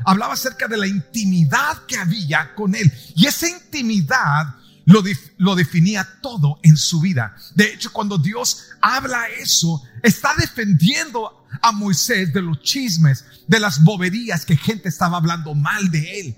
hablaba 0.05 0.33
acerca 0.33 0.67
de 0.67 0.77
la 0.77 0.87
intimidad 0.87 1.77
que 1.87 1.97
había 1.97 2.53
con 2.55 2.75
él. 2.75 2.91
Y 3.15 3.25
esa 3.25 3.47
intimidad 3.47 4.55
lo, 4.85 5.03
lo 5.37 5.55
definía 5.55 6.07
todo 6.21 6.59
en 6.63 6.77
su 6.77 7.01
vida. 7.01 7.35
De 7.55 7.73
hecho, 7.73 7.91
cuando 7.91 8.17
Dios 8.17 8.65
habla 8.81 9.27
eso, 9.29 9.83
está 10.01 10.33
defendiendo 10.37 11.45
a 11.61 11.71
Moisés 11.71 12.33
de 12.33 12.41
los 12.41 12.61
chismes, 12.61 13.25
de 13.47 13.59
las 13.59 13.83
boberías 13.83 14.45
que 14.45 14.57
gente 14.57 14.89
estaba 14.89 15.17
hablando 15.17 15.53
mal 15.55 15.89
de 15.89 16.19
él. 16.19 16.35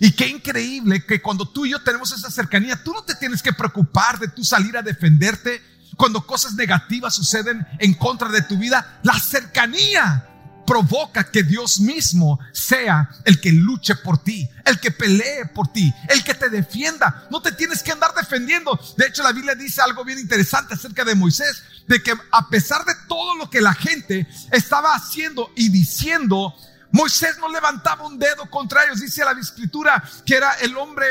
Y 0.00 0.12
qué 0.12 0.28
increíble 0.28 1.04
que 1.04 1.20
cuando 1.20 1.48
tú 1.48 1.66
y 1.66 1.70
yo 1.70 1.82
tenemos 1.82 2.12
esa 2.12 2.30
cercanía, 2.30 2.82
tú 2.82 2.92
no 2.92 3.02
te 3.02 3.14
tienes 3.16 3.42
que 3.42 3.52
preocupar 3.52 4.18
de 4.18 4.28
tú 4.28 4.44
salir 4.44 4.76
a 4.76 4.82
defenderte 4.82 5.60
cuando 5.96 6.24
cosas 6.24 6.54
negativas 6.54 7.14
suceden 7.14 7.66
en 7.80 7.94
contra 7.94 8.28
de 8.28 8.42
tu 8.42 8.56
vida. 8.56 9.00
La 9.02 9.18
cercanía 9.18 10.28
provoca 10.68 11.30
que 11.30 11.42
Dios 11.42 11.80
mismo 11.80 12.38
sea 12.52 13.08
el 13.24 13.40
que 13.40 13.50
luche 13.50 13.94
por 13.96 14.22
ti, 14.22 14.46
el 14.66 14.78
que 14.78 14.90
pelee 14.90 15.46
por 15.46 15.72
ti, 15.72 15.90
el 16.10 16.22
que 16.22 16.34
te 16.34 16.50
defienda. 16.50 17.26
No 17.30 17.40
te 17.40 17.52
tienes 17.52 17.82
que 17.82 17.90
andar 17.90 18.12
defendiendo. 18.14 18.78
De 18.98 19.06
hecho, 19.06 19.22
la 19.22 19.32
Biblia 19.32 19.54
dice 19.54 19.80
algo 19.80 20.04
bien 20.04 20.18
interesante 20.18 20.74
acerca 20.74 21.06
de 21.06 21.14
Moisés, 21.14 21.62
de 21.86 22.02
que 22.02 22.12
a 22.30 22.50
pesar 22.50 22.84
de 22.84 22.92
todo 23.08 23.34
lo 23.36 23.48
que 23.48 23.62
la 23.62 23.72
gente 23.72 24.28
estaba 24.52 24.94
haciendo 24.94 25.50
y 25.56 25.70
diciendo, 25.70 26.54
Moisés 26.92 27.38
no 27.38 27.48
levantaba 27.48 28.06
un 28.06 28.18
dedo 28.18 28.50
contra 28.50 28.84
ellos. 28.84 29.00
Dice 29.00 29.24
la 29.24 29.32
escritura 29.40 30.04
que 30.26 30.36
era 30.36 30.52
el 30.60 30.76
hombre 30.76 31.06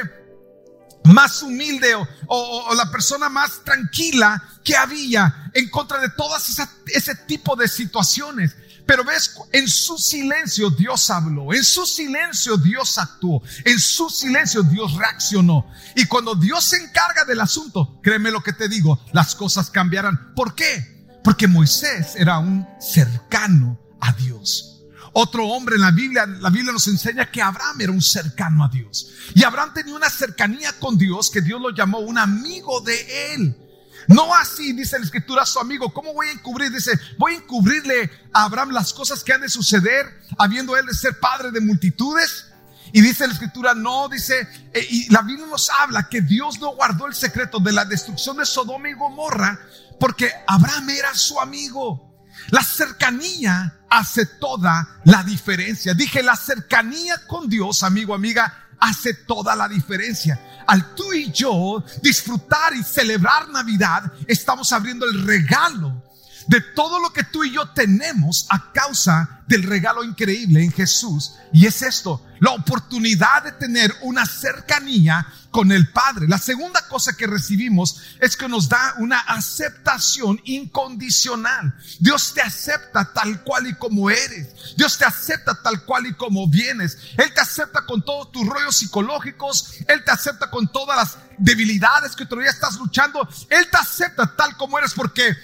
más 1.04 1.42
humilde 1.42 1.96
o, 2.28 2.76
la 2.76 2.92
persona 2.92 3.28
más 3.28 3.64
tranquila 3.64 4.44
que 4.64 4.76
había 4.76 5.50
en 5.56 5.68
contra 5.70 6.00
de 6.00 6.10
todas 6.10 6.48
ese 6.86 7.16
tipo 7.26 7.56
de 7.56 7.68
situaciones. 7.68 8.56
Pero 8.88 9.03
ves, 9.03 9.36
en 9.51 9.67
su 9.67 9.98
silencio 9.98 10.70
Dios 10.70 11.10
habló, 11.10 11.53
en 11.53 11.63
su 11.63 11.86
silencio 11.86 12.56
Dios 12.56 12.98
actuó, 12.98 13.44
en 13.65 13.77
su 13.79 14.10
silencio 14.10 14.63
Dios 14.63 14.96
reaccionó. 14.96 15.70
Y 15.96 16.06
cuando 16.06 16.36
Dios 16.36 16.63
se 16.63 16.77
encarga 16.77 17.25
del 17.25 17.41
asunto, 17.41 18.00
créeme 18.01 18.32
lo 18.32 18.41
que 18.41 18.53
te 18.53 18.70
digo, 18.70 19.00
las 19.12 19.36
cosas 19.36 19.70
cambiarán. 19.70 20.34
¿Por 20.34 20.56
qué? 20.56 21.06
Porque 21.22 21.48
Moisés 21.48 22.15
era 22.15 22.39
un 22.39 22.65
cercano 22.79 23.77
a 24.00 24.13
Dios. 24.13 24.74
otro 25.13 25.48
hombre 25.48 25.75
en 25.75 25.82
la 25.82 25.91
Biblia, 25.91 26.25
la 26.25 26.51
Biblia 26.51 26.72
nos 26.72 26.88
enseña 26.88 27.29
que 27.29 27.41
Abraham 27.41 27.82
era 27.82 27.91
un 27.91 28.01
cercano 28.01 28.63
a 28.63 28.70
Dios. 28.70 29.10
Y 29.34 29.44
Abraham 29.44 29.74
tenía 29.74 29.96
una 29.96 30.10
cercanía 30.10 30.72
con 30.79 30.98
Dios 30.98 31.29
que 31.32 31.41
Dios 31.41 31.60
lo 31.60 31.72
llamó 31.72 32.00
un 32.00 32.17
amigo 32.20 32.79
de 32.82 33.34
él. 33.34 33.66
No 34.08 34.34
así, 34.34 34.74
dice 34.74 34.98
la 34.98 35.06
escritura, 35.06 35.46
su 35.46 35.60
amigo. 35.60 35.94
¿Cómo 35.94 36.14
voy 36.14 36.30
a 36.30 36.32
encubrir? 36.32 36.72
Dice, 36.72 36.92
voy 37.18 37.34
a 37.34 37.38
encubrirle 37.38 38.10
a 38.34 38.44
Abraham 38.46 38.72
las 38.72 38.94
cosas 38.94 39.24
que 39.24 39.34
han 39.34 39.42
de 39.42 39.50
suceder, 39.50 40.06
habiendo 40.38 40.78
él 40.78 40.86
de 40.86 40.94
ser 40.94 41.20
padre 41.20 41.52
de 41.52 41.60
multitudes. 41.60 42.46
Y 42.94 43.02
dice 43.02 43.28
la 43.28 43.34
escritura, 43.34 43.74
no, 43.74 44.08
dice, 44.08 44.48
eh, 44.74 44.88
y 44.90 45.10
la 45.12 45.22
Biblia 45.22 45.46
nos 45.48 45.70
habla 45.70 46.08
que 46.08 46.22
Dios 46.22 46.60
no 46.60 46.74
guardó 46.74 47.06
el 47.06 47.14
secreto 47.14 47.60
de 47.60 47.74
la 47.74 47.84
destrucción 47.84 48.38
de 48.38 48.46
Sodoma 48.46 48.90
y 48.90 48.94
Gomorra 48.94 49.60
porque 50.00 50.32
Abraham 50.48 50.90
era 50.90 51.14
su 51.14 51.40
amigo. 51.40 52.08
La 52.50 52.64
cercanía 52.64 53.80
hace 53.90 54.26
toda 54.26 55.00
la 55.04 55.24
diferencia. 55.24 55.94
Dije, 55.94 56.24
la 56.24 56.36
cercanía 56.36 57.26
con 57.28 57.50
Dios, 57.50 57.84
amigo, 57.84 58.14
amiga, 58.14 58.66
hace 58.79 59.13
toda 59.13 59.55
la 59.55 59.67
diferencia. 59.67 60.39
Al 60.67 60.96
tú 60.96 61.13
y 61.13 61.31
yo 61.31 61.84
disfrutar 62.01 62.74
y 62.74 62.84
celebrar 62.84 63.50
Navidad, 63.50 64.12
estamos 64.27 64.72
abriendo 64.74 65.05
el 65.05 65.25
regalo 65.25 66.07
de 66.48 66.62
todo 66.62 67.00
lo 67.00 67.12
que 67.12 67.24
tú 67.24 67.44
y 67.44 67.51
yo 67.51 67.70
tenemos 67.70 68.48
a 68.50 68.72
causa 68.72 69.42
del 69.48 69.63
regalo 69.63 70.04
increíble 70.04 70.63
en 70.63 70.72
Jesús. 70.72 71.34
Y 71.54 71.66
es 71.66 71.82
esto, 71.82 72.25
la 72.39 72.51
oportunidad 72.51 73.44
de 73.44 73.51
tener 73.54 73.94
una 74.01 74.25
cercanía 74.25 75.25
con 75.51 75.72
el 75.72 75.89
Padre. 75.92 76.27
La 76.27 76.38
segunda 76.38 76.88
cosa 76.88 77.16
que 77.16 77.27
recibimos 77.27 78.01
es 78.20 78.38
que 78.38 78.48
nos 78.48 78.70
da 78.70 78.96
una 79.00 79.20
aceptación 79.20 80.39
incondicional. 80.44 81.74
Dios 82.00 82.34
te 82.34 82.42
acepta 82.42 83.12
tal 83.13 83.44
cual 83.44 83.68
y 83.68 83.74
como 83.75 84.10
eres. 84.10 84.75
Dios 84.75 84.98
te 84.98 85.06
acepta 85.06 85.62
tal 85.62 85.84
cual 85.84 86.08
y 86.08 86.13
como 86.13 86.48
vienes. 86.48 86.98
Él 87.18 87.34
te 87.34 87.42
acepta 87.42 87.86
con 87.86 88.04
todos 88.04 88.32
tus 88.32 88.46
rollos 88.46 88.75
psicológicos. 88.75 89.75
Él 89.88 90.04
te 90.04 90.12
acepta 90.12 90.50
con 90.50 90.72
todas 90.72 90.98
las 90.98 91.18
debilidades 91.38 92.16
que 92.16 92.25
todavía 92.25 92.51
estás 92.51 92.75
luchando. 92.75 93.27
Él 93.50 93.68
te 93.72 93.77
acepta 93.77 94.36
tal 94.36 94.56
como 94.58 94.77
eres 94.77 94.94
porque 94.94 95.36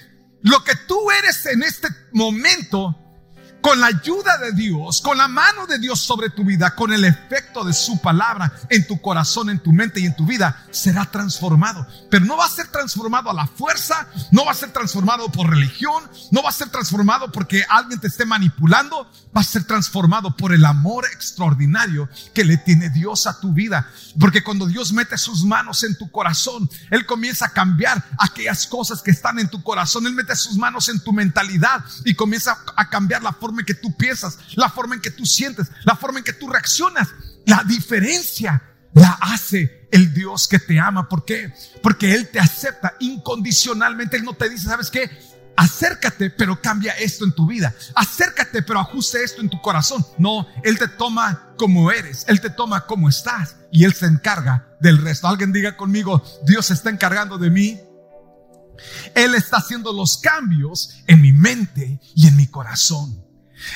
lo 0.44 0.64
que 0.64 0.76
tú 0.88 1.10
eres 1.12 1.46
en 1.48 1.64
este 1.64 1.88
momento 2.12 3.03
con 3.64 3.80
la 3.80 3.88
ayuda 3.88 4.38
de 4.40 4.52
Dios, 4.52 5.00
con 5.00 5.18
la 5.18 5.30
mano 5.30 5.66
de 5.66 5.80
Dios 5.80 6.02
sobre 6.02 6.30
tu 6.30 6.44
vida, 6.44 6.76
con 6.76 6.92
el 6.92 7.06
efecto 7.06 7.64
de 7.64 7.72
su 7.72 8.02
palabra 8.02 8.52
en 8.70 8.86
tu 8.86 9.00
corazón, 9.00 9.50
en 9.50 9.60
tu 9.60 9.72
mente 9.72 10.02
y 10.02 10.06
en 10.06 10.18
tu 10.18 10.26
vida, 10.26 10.66
será 10.70 11.06
transformado. 11.06 11.88
Pero 12.12 12.26
no 12.26 12.36
va 12.36 12.46
a 12.46 12.50
ser 12.50 12.68
transformado 12.68 13.30
a 13.30 13.34
la 13.34 13.48
fuerza, 13.48 14.06
no 14.32 14.44
va 14.44 14.52
a 14.52 14.56
ser 14.56 14.74
transformado 14.74 15.32
por 15.32 15.50
religión, 15.50 16.04
no 16.30 16.44
va 16.44 16.50
a 16.50 16.52
ser 16.52 16.72
transformado 16.72 17.32
porque 17.32 17.64
alguien 17.70 18.02
te 18.02 18.08
esté 18.08 18.26
manipulando, 18.26 19.10
va 19.36 19.40
a 19.40 19.46
ser 19.46 19.64
transformado 19.64 20.36
por 20.36 20.54
el 20.54 20.66
amor 20.66 21.06
extraordinario 21.06 22.10
que 22.34 22.44
le 22.44 22.58
tiene 22.58 22.90
Dios 22.90 23.28
a 23.28 23.40
tu 23.40 23.54
vida. 23.54 23.90
Porque 24.20 24.44
cuando 24.44 24.68
Dios 24.68 24.92
mete 24.92 25.18
sus 25.18 25.46
manos 25.46 25.84
en 25.84 25.98
tu 25.98 26.12
corazón, 26.12 26.70
Él 26.92 27.06
comienza 27.06 27.46
a 27.46 27.54
cambiar 27.54 28.04
aquellas 28.20 28.68
cosas 28.68 29.02
que 29.02 29.12
están 29.12 29.40
en 29.40 29.48
tu 29.48 29.64
corazón, 29.64 30.06
Él 30.06 30.14
mete 30.14 30.36
sus 30.36 30.58
manos 30.58 30.90
en 30.90 31.00
tu 31.00 31.14
mentalidad 31.14 31.82
y 32.04 32.14
comienza 32.14 32.58
a 32.76 32.90
cambiar 32.90 33.24
la 33.24 33.32
forma 33.32 33.53
en 33.62 33.66
que 33.66 33.74
tú 33.74 33.96
piensas, 33.96 34.38
la 34.56 34.70
forma 34.70 34.96
en 34.96 35.02
que 35.02 35.12
tú 35.12 35.26
sientes, 35.26 35.68
la 35.84 35.96
forma 35.96 36.20
en 36.20 36.26
que 36.26 36.34
tú 36.34 36.50
reaccionas. 36.50 37.10
La 37.46 37.64
diferencia 37.68 38.62
la 38.94 39.18
hace 39.22 39.88
el 39.92 40.14
Dios 40.14 40.48
que 40.48 40.60
te 40.60 40.80
ama. 40.80 41.10
¿Por 41.10 41.26
qué? 41.26 41.54
Porque 41.82 42.14
Él 42.14 42.30
te 42.30 42.40
acepta 42.40 42.96
incondicionalmente. 43.00 44.18
Él 44.18 44.24
no 44.24 44.34
te 44.34 44.50
dice, 44.50 44.68
¿sabes 44.68 44.90
qué? 44.90 45.10
Acércate, 45.56 46.32
pero 46.32 46.60
cambia 46.62 46.94
esto 46.94 47.26
en 47.26 47.34
tu 47.34 47.46
vida. 47.46 47.74
Acércate, 47.96 48.64
pero 48.64 48.80
ajuste 48.80 49.24
esto 49.24 49.42
en 49.42 49.50
tu 49.50 49.62
corazón. 49.62 50.06
No, 50.18 50.48
Él 50.64 50.80
te 50.80 50.88
toma 50.88 51.54
como 51.58 51.92
eres. 51.92 52.26
Él 52.28 52.42
te 52.42 52.50
toma 52.50 52.86
como 52.86 53.10
estás. 53.10 53.56
Y 53.72 53.84
Él 53.84 53.94
se 53.94 54.08
encarga 54.08 54.68
del 54.80 54.98
resto. 55.00 55.28
Alguien 55.28 55.54
diga 55.54 55.78
conmigo, 55.78 56.24
Dios 56.46 56.68
se 56.68 56.74
está 56.74 56.90
encargando 56.90 57.38
de 57.38 57.50
mí. 57.50 57.80
Él 59.16 59.36
está 59.36 59.58
haciendo 59.58 59.94
los 59.94 60.18
cambios 60.18 61.04
en 61.08 61.22
mi 61.22 61.32
mente 61.32 62.00
y 62.16 62.28
en 62.28 62.36
mi 62.36 62.48
corazón. 62.48 63.24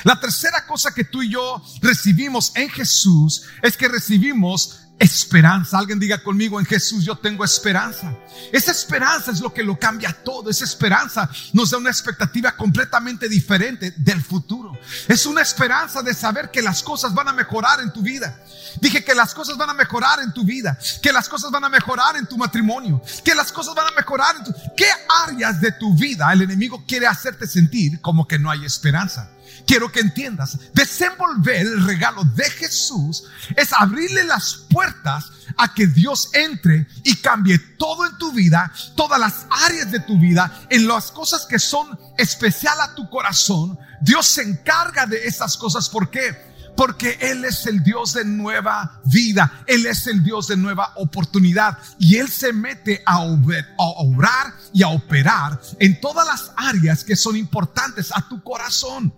La 0.04 0.18
tercera 0.20 0.66
cosa 0.66 0.92
que 0.92 1.04
tú 1.04 1.22
y 1.22 1.30
yo 1.30 1.62
recibimos 1.80 2.52
en 2.54 2.68
Jesús 2.68 3.44
es 3.62 3.76
que 3.76 3.88
recibimos 3.88 4.88
esperanza. 4.98 5.78
Alguien 5.78 5.98
diga 5.98 6.22
conmigo, 6.22 6.58
en 6.58 6.66
Jesús 6.66 7.04
yo 7.04 7.16
tengo 7.16 7.44
esperanza. 7.44 8.14
Esa 8.52 8.72
esperanza 8.72 9.30
es 9.30 9.40
lo 9.40 9.52
que 9.52 9.62
lo 9.62 9.78
cambia 9.78 10.12
todo. 10.12 10.50
Esa 10.50 10.64
esperanza 10.64 11.30
nos 11.52 11.70
da 11.70 11.78
una 11.78 11.90
expectativa 11.90 12.56
completamente 12.56 13.28
diferente 13.28 13.92
del 13.96 14.22
futuro. 14.22 14.78
Es 15.06 15.26
una 15.26 15.42
esperanza 15.42 16.02
de 16.02 16.14
saber 16.14 16.50
que 16.50 16.62
las 16.62 16.82
cosas 16.82 17.14
van 17.14 17.28
a 17.28 17.32
mejorar 17.32 17.80
en 17.80 17.92
tu 17.92 18.02
vida. 18.02 18.38
Dije 18.80 19.04
que 19.04 19.14
las 19.14 19.34
cosas 19.34 19.56
van 19.56 19.70
a 19.70 19.74
mejorar 19.74 20.20
en 20.20 20.32
tu 20.32 20.44
vida, 20.44 20.78
que 21.02 21.12
las 21.12 21.28
cosas 21.28 21.50
van 21.50 21.64
a 21.64 21.68
mejorar 21.68 22.16
en 22.16 22.26
tu 22.26 22.36
matrimonio, 22.36 23.00
que 23.24 23.34
las 23.34 23.50
cosas 23.50 23.74
van 23.74 23.86
a 23.86 23.96
mejorar 23.96 24.36
en 24.36 24.44
tu... 24.44 24.54
¿Qué 24.76 24.88
áreas 25.26 25.60
de 25.60 25.72
tu 25.72 25.94
vida 25.94 26.32
el 26.32 26.42
enemigo 26.42 26.84
quiere 26.86 27.06
hacerte 27.06 27.46
sentir 27.46 28.00
como 28.00 28.26
que 28.26 28.38
no 28.38 28.50
hay 28.50 28.64
esperanza? 28.64 29.30
Quiero 29.66 29.90
que 29.90 30.00
entiendas, 30.00 30.58
desenvolver 30.74 31.62
el 31.62 31.84
regalo 31.84 32.24
de 32.24 32.48
Jesús 32.50 33.24
es 33.56 33.72
abrirle 33.72 34.24
las 34.24 34.66
puertas 34.70 35.30
a 35.56 35.74
que 35.74 35.86
Dios 35.86 36.30
entre 36.34 36.86
y 37.04 37.16
cambie 37.16 37.58
todo 37.58 38.06
en 38.06 38.16
tu 38.18 38.32
vida, 38.32 38.72
todas 38.96 39.18
las 39.18 39.46
áreas 39.66 39.90
de 39.90 40.00
tu 40.00 40.18
vida, 40.18 40.66
en 40.70 40.86
las 40.86 41.10
cosas 41.10 41.46
que 41.46 41.58
son 41.58 41.98
especial 42.16 42.80
a 42.80 42.94
tu 42.94 43.08
corazón. 43.10 43.78
Dios 44.00 44.26
se 44.26 44.42
encarga 44.42 45.06
de 45.06 45.26
esas 45.26 45.56
cosas. 45.56 45.88
¿Por 45.88 46.10
qué? 46.10 46.48
Porque 46.76 47.18
Él 47.20 47.44
es 47.44 47.66
el 47.66 47.82
Dios 47.82 48.12
de 48.14 48.24
nueva 48.24 49.00
vida, 49.04 49.64
Él 49.66 49.84
es 49.86 50.06
el 50.06 50.22
Dios 50.22 50.46
de 50.46 50.56
nueva 50.56 50.92
oportunidad 50.96 51.76
y 51.98 52.16
Él 52.16 52.28
se 52.28 52.52
mete 52.52 53.02
a, 53.04 53.20
obrar 53.20 54.54
y 54.72 54.84
a 54.84 54.88
operar 54.88 55.60
en 55.80 56.00
todas 56.00 56.26
las 56.26 56.52
áreas 56.56 57.02
que 57.02 57.16
son 57.16 57.36
importantes 57.36 58.12
a 58.14 58.28
tu 58.28 58.42
corazón. 58.42 59.12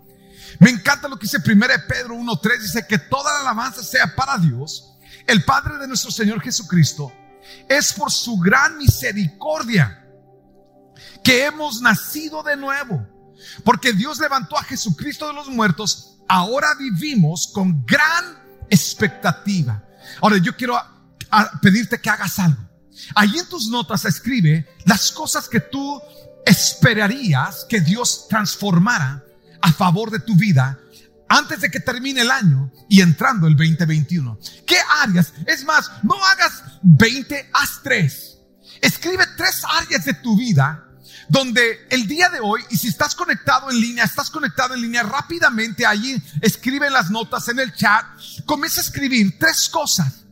Me 0.58 0.70
encanta 0.70 1.08
lo 1.08 1.18
que 1.18 1.26
dice 1.26 1.38
1 1.38 1.66
Pedro 1.88 2.14
1.3, 2.16 2.60
dice 2.60 2.86
que 2.86 2.98
toda 2.98 3.32
la 3.34 3.40
alabanza 3.40 3.82
sea 3.82 4.14
para 4.14 4.38
Dios, 4.38 4.94
el 5.26 5.44
Padre 5.44 5.78
de 5.78 5.88
nuestro 5.88 6.10
Señor 6.10 6.40
Jesucristo. 6.42 7.12
Es 7.68 7.92
por 7.92 8.10
su 8.10 8.38
gran 8.38 8.76
misericordia 8.78 10.06
que 11.22 11.44
hemos 11.46 11.80
nacido 11.80 12.42
de 12.42 12.56
nuevo. 12.56 13.06
Porque 13.64 13.92
Dios 13.92 14.18
levantó 14.18 14.58
a 14.58 14.64
Jesucristo 14.64 15.26
de 15.26 15.32
los 15.32 15.48
muertos, 15.48 16.18
ahora 16.28 16.68
vivimos 16.78 17.50
con 17.52 17.84
gran 17.86 18.38
expectativa. 18.68 19.82
Ahora 20.20 20.36
yo 20.38 20.56
quiero 20.56 20.78
pedirte 21.62 22.00
que 22.00 22.10
hagas 22.10 22.38
algo. 22.38 22.68
Ahí 23.14 23.38
en 23.38 23.48
tus 23.48 23.68
notas 23.68 24.04
escribe 24.04 24.68
las 24.84 25.10
cosas 25.10 25.48
que 25.48 25.60
tú 25.60 26.00
esperarías 26.44 27.66
que 27.68 27.80
Dios 27.80 28.26
transformara 28.28 29.24
a 29.62 29.72
favor 29.72 30.10
de 30.10 30.20
tu 30.20 30.34
vida 30.36 30.78
antes 31.28 31.60
de 31.60 31.70
que 31.70 31.80
termine 31.80 32.22
el 32.22 32.30
año 32.30 32.72
y 32.88 33.00
entrando 33.00 33.46
el 33.46 33.56
2021. 33.56 34.38
¿Qué 34.66 34.76
áreas? 35.02 35.32
Es 35.46 35.64
más, 35.64 35.90
no 36.02 36.14
hagas 36.24 36.64
20, 36.82 37.50
haz 37.52 37.80
3. 37.82 38.38
Escribe 38.80 39.26
tres 39.36 39.62
áreas 39.64 40.04
de 40.04 40.14
tu 40.14 40.36
vida 40.36 40.86
donde 41.28 41.86
el 41.90 42.08
día 42.08 42.28
de 42.28 42.40
hoy, 42.40 42.60
y 42.70 42.76
si 42.76 42.88
estás 42.88 43.14
conectado 43.14 43.70
en 43.70 43.80
línea, 43.80 44.04
estás 44.04 44.30
conectado 44.30 44.74
en 44.74 44.82
línea 44.82 45.04
rápidamente 45.04 45.86
allí, 45.86 46.20
escribe 46.40 46.90
las 46.90 47.10
notas 47.10 47.46
en 47.48 47.60
el 47.60 47.72
chat, 47.72 48.04
comienza 48.44 48.80
a 48.80 48.84
escribir 48.84 49.38
tres 49.38 49.68
cosas 49.68 50.24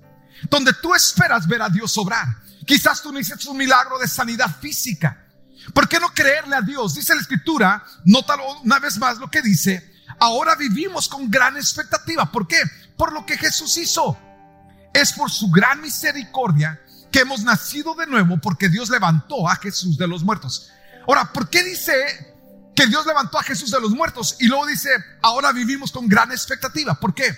donde 0.51 0.73
tú 0.75 0.95
esperas 0.95 1.47
ver 1.47 1.63
a 1.63 1.69
Dios 1.69 1.97
obrar. 1.99 2.27
Quizás 2.67 3.01
tú 3.01 3.13
necesitas 3.13 3.47
un 3.47 3.59
milagro 3.59 3.99
de 3.99 4.09
sanidad 4.09 4.55
física. 4.61 5.28
¿Por 5.73 5.89
qué 5.89 6.01
no 6.01 6.09
creerle 6.09 6.57
a 6.57 6.61
Dios? 6.61 6.95
Dice 6.95 7.15
la 7.15 7.21
escritura, 7.21 7.85
nótalo 8.05 8.61
una 8.63 8.79
vez 8.79 8.99
más 8.99 9.19
lo 9.19 9.31
que 9.31 9.43
dice, 9.43 9.93
ahora 10.19 10.55
vivimos 10.55 11.09
con 11.09 11.31
gran 11.31 11.57
expectativa. 11.57 12.31
¿Por 12.31 12.47
qué? 12.47 12.59
Por 12.97 13.13
lo 13.13 13.25
que 13.25 13.37
Jesús 13.37 13.77
hizo. 13.77 14.19
Es 14.95 15.13
por 15.13 15.31
su 15.31 15.51
gran 15.51 15.81
misericordia 15.81 16.81
que 17.11 17.21
hemos 17.21 17.43
nacido 17.43 17.95
de 17.95 18.07
nuevo 18.07 18.39
porque 18.39 18.69
Dios 18.69 18.91
levantó 18.91 19.49
a 19.49 19.57
Jesús 19.57 19.99
de 19.99 20.09
los 20.09 20.23
muertos. 20.23 20.71
Ahora, 21.07 21.33
¿por 21.33 21.49
qué 21.49 21.63
dice 21.63 21.93
que 22.75 22.87
Dios 22.87 23.07
levantó 23.07 23.39
a 23.39 23.43
Jesús 23.43 23.71
de 23.71 23.81
los 23.81 23.91
muertos? 23.91 24.37
Y 24.41 24.47
luego 24.47 24.67
dice, 24.67 24.91
ahora 25.23 25.53
vivimos 25.53 25.93
con 25.93 26.09
gran 26.09 26.33
expectativa. 26.33 26.95
¿Por 26.99 27.15
qué? 27.15 27.37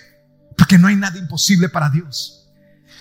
Porque 0.57 0.79
no 0.79 0.89
hay 0.89 0.97
nada 0.97 1.19
imposible 1.19 1.69
para 1.69 1.89
Dios. 1.89 2.49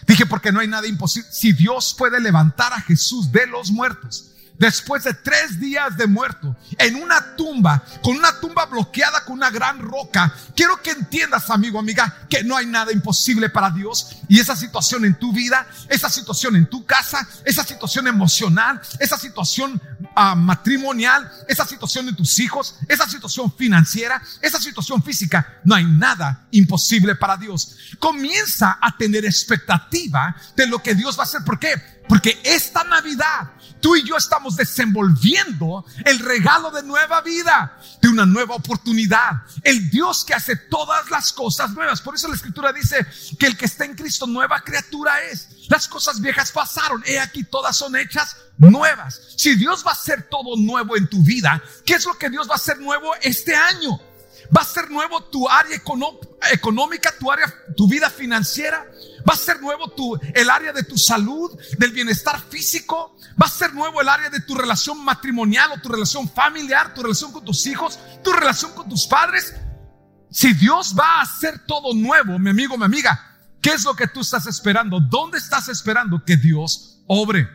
Dije, 0.07 0.25
porque 0.25 0.51
no 0.51 0.59
hay 0.59 0.67
nada 0.67 0.87
imposible. 0.87 1.29
Si 1.31 1.53
Dios 1.53 1.95
puede 1.97 2.19
levantar 2.19 2.73
a 2.73 2.81
Jesús 2.81 3.31
de 3.31 3.47
los 3.47 3.71
muertos, 3.71 4.31
después 4.59 5.05
de 5.05 5.13
tres 5.13 5.59
días 5.59 5.97
de 5.97 6.05
muerto, 6.05 6.55
en 6.77 6.95
una 6.95 7.35
tumba, 7.35 7.83
con 8.03 8.17
una 8.17 8.39
tumba 8.39 8.65
bloqueada 8.65 9.23
con 9.23 9.37
una 9.37 9.49
gran 9.49 9.79
roca. 9.79 10.33
Quiero 10.55 10.81
que 10.81 10.91
entiendas, 10.91 11.49
amigo, 11.49 11.79
amiga, 11.79 12.27
que 12.29 12.43
no 12.43 12.55
hay 12.55 12.65
nada 12.65 12.91
imposible 12.91 13.49
para 13.49 13.71
Dios. 13.71 14.17
Y 14.27 14.39
esa 14.39 14.55
situación 14.55 15.05
en 15.05 15.17
tu 15.17 15.31
vida, 15.31 15.65
esa 15.87 16.09
situación 16.09 16.57
en 16.57 16.69
tu 16.69 16.85
casa, 16.85 17.27
esa 17.45 17.63
situación 17.63 18.07
emocional, 18.07 18.81
esa 18.99 19.17
situación 19.17 19.81
ah, 20.15 20.35
matrimonial, 20.35 21.31
esa 21.47 21.65
situación 21.65 22.05
de 22.05 22.13
tus 22.13 22.39
hijos, 22.39 22.75
esa 22.87 23.07
situación 23.07 23.51
financiera, 23.53 24.21
esa 24.41 24.59
situación 24.59 25.01
física, 25.01 25.59
no 25.63 25.75
hay 25.75 25.85
nada 25.85 26.47
imposible 26.51 27.15
para 27.15 27.37
Dios. 27.37 27.77
Comienza 27.97 28.77
a 28.81 28.95
tener 28.97 29.25
expectativa 29.25 30.35
de 30.55 30.67
lo 30.67 30.83
que 30.83 30.95
Dios 30.95 31.17
va 31.17 31.23
a 31.23 31.25
hacer. 31.25 31.43
¿Por 31.45 31.59
qué? 31.59 31.98
Porque 32.09 32.41
esta 32.43 32.83
Navidad 32.83 33.51
tú 33.79 33.95
y 33.95 34.03
yo 34.03 34.17
estamos 34.17 34.55
desenvolviendo 34.55 35.85
el 36.05 36.19
regalo 36.19 36.71
de 36.71 36.83
nueva 36.83 37.21
vida, 37.21 37.79
de 38.01 38.07
una 38.09 38.25
nueva 38.25 38.55
oportunidad. 38.55 39.43
El 39.63 39.89
Dios 39.89 40.25
que 40.25 40.33
hace 40.33 40.55
todas 40.55 41.09
las 41.09 41.31
cosas 41.33 41.71
nuevas. 41.71 42.01
Por 42.01 42.15
eso 42.15 42.27
la 42.27 42.35
escritura 42.35 42.73
dice 42.73 43.05
que 43.37 43.45
el 43.45 43.57
que 43.57 43.65
está 43.65 43.85
en 43.85 43.95
Cristo 43.95 44.27
nueva 44.27 44.61
criatura 44.61 45.21
es. 45.23 45.49
Las 45.69 45.87
cosas 45.87 46.19
viejas 46.19 46.51
pasaron. 46.51 47.03
He 47.05 47.19
aquí 47.19 47.43
todas 47.43 47.75
son 47.75 47.95
hechas 47.95 48.37
nuevas. 48.57 49.21
Si 49.37 49.55
Dios 49.55 49.83
va 49.85 49.91
a 49.91 49.93
hacer 49.93 50.23
todo 50.29 50.57
nuevo 50.57 50.97
en 50.97 51.07
tu 51.07 51.21
vida, 51.23 51.61
¿qué 51.85 51.93
es 51.95 52.05
lo 52.05 52.17
que 52.17 52.29
Dios 52.29 52.49
va 52.49 52.53
a 52.53 52.57
hacer 52.57 52.79
nuevo 52.79 53.13
este 53.21 53.55
año? 53.55 53.99
Va 54.55 54.61
a 54.61 54.65
ser 54.65 54.89
nuevo 54.89 55.23
tu 55.25 55.47
área 55.47 55.75
económica, 56.51 57.13
tu 57.19 57.31
área, 57.31 57.53
tu 57.77 57.87
vida 57.87 58.09
financiera. 58.09 58.83
Va 59.27 59.33
a 59.33 59.37
ser 59.37 59.61
nuevo 59.61 59.89
tu, 59.89 60.19
el 60.33 60.49
área 60.49 60.73
de 60.73 60.83
tu 60.83 60.97
salud, 60.97 61.57
del 61.77 61.91
bienestar 61.91 62.39
físico. 62.49 63.15
Va 63.41 63.47
a 63.47 63.49
ser 63.49 63.73
nuevo 63.73 64.01
el 64.01 64.09
área 64.09 64.29
de 64.29 64.41
tu 64.41 64.55
relación 64.55 65.03
matrimonial 65.03 65.71
o 65.71 65.81
tu 65.81 65.89
relación 65.89 66.29
familiar, 66.29 66.93
tu 66.93 67.03
relación 67.03 67.31
con 67.31 67.45
tus 67.45 67.65
hijos, 67.67 67.99
tu 68.23 68.31
relación 68.31 68.73
con 68.73 68.87
tus 68.89 69.07
padres. 69.07 69.53
Si 70.31 70.53
Dios 70.53 70.95
va 70.97 71.19
a 71.19 71.21
hacer 71.21 71.65
todo 71.65 71.93
nuevo, 71.93 72.37
mi 72.37 72.51
amigo, 72.51 72.77
mi 72.77 72.85
amiga, 72.85 73.37
¿qué 73.61 73.71
es 73.71 73.83
lo 73.83 73.95
que 73.95 74.07
tú 74.07 74.21
estás 74.21 74.45
esperando? 74.45 74.99
¿Dónde 74.99 75.37
estás 75.37 75.69
esperando 75.69 76.23
que 76.23 76.37
Dios 76.37 77.01
obre? 77.07 77.49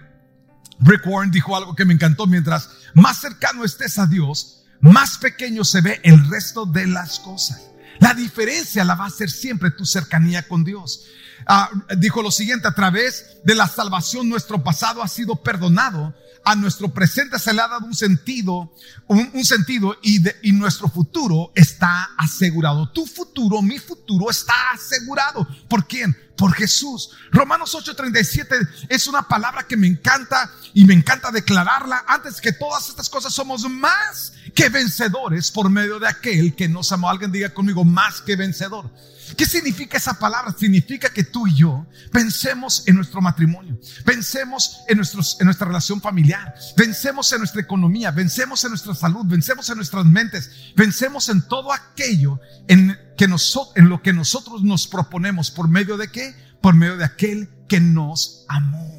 Rick 0.81 1.07
Warren 1.07 1.31
dijo 1.31 1.57
algo 1.57 1.75
que 1.75 1.85
me 1.85 1.95
encantó. 1.95 2.27
Mientras 2.27 2.71
más 2.95 3.21
cercano 3.21 3.65
estés 3.65 3.99
a 3.99 4.07
Dios, 4.07 4.65
más 4.81 5.19
pequeño 5.19 5.65
se 5.65 5.81
ve 5.81 6.01
el 6.03 6.29
resto 6.29 6.67
de 6.67 6.87
las 6.87 7.21
cosas. 7.21 7.71
La 8.01 8.13
diferencia 8.13 8.85
la 8.85 8.97
va 8.97 9.07
a 9.07 9.11
ser 9.11 9.31
siempre 9.31 9.71
tu 9.71 9.87
cercanía 9.87 10.47
con 10.49 10.65
Dios. 10.65 11.05
Ah, 11.47 11.71
dijo 11.99 12.23
lo 12.23 12.31
siguiente, 12.31 12.69
a 12.69 12.75
través 12.75 13.39
de 13.45 13.55
la 13.55 13.69
salvación 13.69 14.29
nuestro 14.29 14.63
pasado 14.63 15.03
ha 15.03 15.09
sido 15.09 15.37
perdonado, 15.37 16.15
a 16.45 16.55
nuestro 16.55 16.93
presente 16.93 17.39
se 17.39 17.55
le 17.55 17.63
ha 17.63 17.69
dado 17.69 17.87
un 17.87 17.95
sentido, 17.95 18.73
un, 19.07 19.45
sentido 19.45 19.97
y, 20.03 20.23
y 20.47 20.53
nuestro 20.53 20.89
futuro 20.89 21.53
está 21.55 22.11
asegurado. 22.19 22.91
Tu 22.93 23.07
futuro, 23.07 23.63
mi 23.63 23.79
futuro 23.79 24.31
está 24.31 24.53
asegurado. 24.73 25.49
¿Por 25.69 25.87
quién? 25.87 26.15
Por 26.37 26.53
Jesús. 26.53 27.11
Romanos 27.31 27.75
8:37 27.75 28.87
es 28.91 29.07
una 29.07 29.23
palabra 29.23 29.67
que 29.67 29.77
me 29.77 29.87
encanta 29.87 30.51
y 30.75 30.85
me 30.85 30.93
encanta 30.93 31.31
declararla. 31.31 32.05
Antes 32.07 32.41
que 32.41 32.53
todas 32.53 32.91
estas 32.91 33.09
cosas 33.09 33.33
somos 33.33 33.69
más 33.71 34.35
que 34.55 34.69
vencedores 34.69 35.51
por 35.51 35.71
medio 35.71 35.99
de 35.99 36.09
aquel 36.09 36.55
que 36.55 36.69
nos 36.69 36.93
amó. 36.93 37.09
Alguien 37.09 37.33
diga 37.33 37.55
conmigo, 37.55 37.85
más 37.85 38.21
que 38.21 38.37
vencedor. 38.37 38.91
¿Qué 39.37 39.47
significa 39.47 39.97
esa 39.97 40.19
palabra? 40.19 40.55
Significa 40.59 41.13
que 41.13 41.25
tú 41.25 41.47
y 41.47 41.55
yo 41.55 41.87
pensemos 42.13 42.85
en 42.87 42.97
nuestro 42.97 43.21
matrimonio, 43.21 43.79
pensemos 44.05 44.81
en, 44.89 45.01
en 45.01 45.45
nuestra 45.47 45.67
relación 45.67 46.01
familiar, 46.01 46.55
pensemos 46.77 47.33
en 47.33 47.39
nuestra 47.39 47.61
economía, 47.61 48.11
vencemos 48.11 48.65
en 48.65 48.71
nuestra 48.71 48.95
salud, 48.95 49.25
vencemos 49.27 49.69
en 49.71 49.77
nuestras 49.77 50.05
mentes, 50.07 50.51
vencemos 50.77 51.29
en 51.29 51.43
todo 51.43 51.73
aquello 51.73 52.41
en, 52.69 52.99
que 53.17 53.25
en 53.25 53.89
lo 53.89 54.03
que 54.03 54.13
nosotros 54.13 54.63
nos 54.63 54.87
proponemos. 54.87 55.51
¿Por 55.51 55.69
medio 55.69 55.97
de 55.97 56.09
qué? 56.09 56.35
Por 56.61 56.75
medio 56.75 56.97
de 56.97 57.05
aquel 57.05 57.49
que 57.69 57.81
nos 57.81 58.45
amó. 58.49 58.94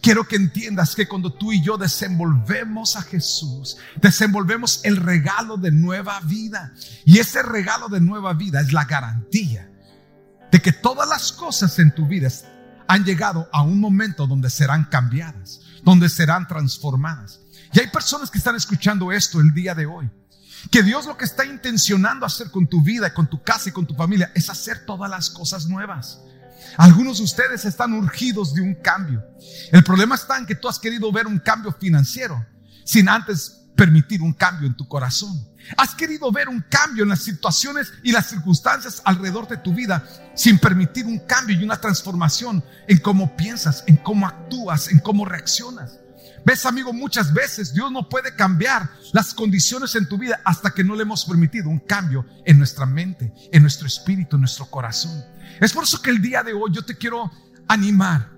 Quiero 0.00 0.26
que 0.26 0.36
entiendas 0.36 0.94
que 0.94 1.06
cuando 1.06 1.32
tú 1.32 1.52
y 1.52 1.62
yo 1.62 1.76
desenvolvemos 1.76 2.96
a 2.96 3.02
Jesús, 3.02 3.76
desenvolvemos 4.00 4.80
el 4.84 4.96
regalo 4.96 5.56
de 5.56 5.70
nueva 5.70 6.20
vida. 6.20 6.72
Y 7.04 7.18
ese 7.18 7.42
regalo 7.42 7.88
de 7.88 8.00
nueva 8.00 8.32
vida 8.32 8.60
es 8.60 8.72
la 8.72 8.84
garantía 8.84 9.68
de 10.50 10.60
que 10.60 10.72
todas 10.72 11.08
las 11.08 11.32
cosas 11.32 11.78
en 11.78 11.94
tu 11.94 12.06
vida 12.06 12.28
han 12.86 13.04
llegado 13.04 13.48
a 13.52 13.62
un 13.62 13.80
momento 13.80 14.26
donde 14.26 14.50
serán 14.50 14.84
cambiadas, 14.84 15.60
donde 15.82 16.08
serán 16.08 16.46
transformadas. 16.46 17.40
Y 17.72 17.80
hay 17.80 17.88
personas 17.88 18.30
que 18.30 18.38
están 18.38 18.56
escuchando 18.56 19.12
esto 19.12 19.40
el 19.40 19.52
día 19.54 19.74
de 19.74 19.86
hoy. 19.86 20.10
Que 20.70 20.82
Dios 20.82 21.06
lo 21.06 21.16
que 21.16 21.24
está 21.24 21.44
intencionando 21.44 22.24
hacer 22.24 22.50
con 22.50 22.66
tu 22.66 22.82
vida, 22.82 23.12
con 23.12 23.28
tu 23.28 23.42
casa 23.42 23.70
y 23.70 23.72
con 23.72 23.86
tu 23.86 23.94
familia 23.94 24.30
es 24.34 24.48
hacer 24.48 24.84
todas 24.84 25.10
las 25.10 25.30
cosas 25.30 25.66
nuevas. 25.66 26.20
Algunos 26.76 27.18
de 27.18 27.24
ustedes 27.24 27.64
están 27.64 27.92
urgidos 27.92 28.54
de 28.54 28.62
un 28.62 28.74
cambio. 28.74 29.24
El 29.70 29.84
problema 29.84 30.14
está 30.14 30.38
en 30.38 30.46
que 30.46 30.54
tú 30.54 30.68
has 30.68 30.78
querido 30.78 31.10
ver 31.12 31.26
un 31.26 31.38
cambio 31.38 31.72
financiero 31.72 32.44
sin 32.84 33.08
antes 33.08 33.62
permitir 33.76 34.22
un 34.22 34.32
cambio 34.32 34.66
en 34.66 34.76
tu 34.76 34.86
corazón. 34.86 35.48
Has 35.76 35.94
querido 35.94 36.30
ver 36.32 36.48
un 36.48 36.64
cambio 36.68 37.04
en 37.04 37.08
las 37.08 37.22
situaciones 37.22 37.92
y 38.02 38.12
las 38.12 38.28
circunstancias 38.28 39.00
alrededor 39.04 39.48
de 39.48 39.56
tu 39.56 39.72
vida 39.74 40.04
sin 40.34 40.58
permitir 40.58 41.06
un 41.06 41.20
cambio 41.20 41.58
y 41.58 41.64
una 41.64 41.80
transformación 41.80 42.64
en 42.88 42.98
cómo 42.98 43.36
piensas, 43.36 43.84
en 43.86 43.96
cómo 43.96 44.26
actúas, 44.26 44.88
en 44.88 44.98
cómo 44.98 45.24
reaccionas. 45.24 46.01
Ves, 46.44 46.66
amigo, 46.66 46.92
muchas 46.92 47.32
veces 47.32 47.72
Dios 47.72 47.90
no 47.92 48.08
puede 48.08 48.34
cambiar 48.34 48.90
las 49.12 49.32
condiciones 49.32 49.94
en 49.94 50.08
tu 50.08 50.18
vida 50.18 50.40
hasta 50.44 50.72
que 50.72 50.82
no 50.82 50.94
le 50.94 51.02
hemos 51.02 51.24
permitido 51.24 51.68
un 51.68 51.78
cambio 51.78 52.26
en 52.44 52.58
nuestra 52.58 52.86
mente, 52.86 53.32
en 53.52 53.62
nuestro 53.62 53.86
espíritu, 53.86 54.36
en 54.36 54.42
nuestro 54.42 54.66
corazón. 54.66 55.24
Es 55.60 55.72
por 55.72 55.84
eso 55.84 56.02
que 56.02 56.10
el 56.10 56.20
día 56.20 56.42
de 56.42 56.52
hoy 56.52 56.70
yo 56.72 56.84
te 56.84 56.96
quiero 56.96 57.30
animar 57.68 58.28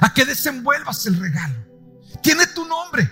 a 0.00 0.14
que 0.14 0.24
desenvuelvas 0.24 1.04
el 1.06 1.18
regalo. 1.18 1.54
Tiene 2.22 2.46
tu 2.48 2.64
nombre. 2.66 3.10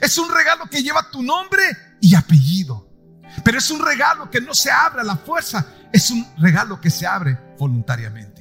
Es 0.00 0.18
un 0.18 0.32
regalo 0.32 0.66
que 0.66 0.82
lleva 0.82 1.10
tu 1.10 1.22
nombre 1.22 1.62
y 2.00 2.14
apellido. 2.14 2.88
Pero 3.44 3.58
es 3.58 3.70
un 3.70 3.84
regalo 3.84 4.30
que 4.30 4.40
no 4.40 4.54
se 4.54 4.70
abre 4.70 5.02
a 5.02 5.04
la 5.04 5.16
fuerza. 5.16 5.66
Es 5.92 6.10
un 6.10 6.26
regalo 6.38 6.80
que 6.80 6.90
se 6.90 7.06
abre 7.06 7.38
voluntariamente. 7.58 8.37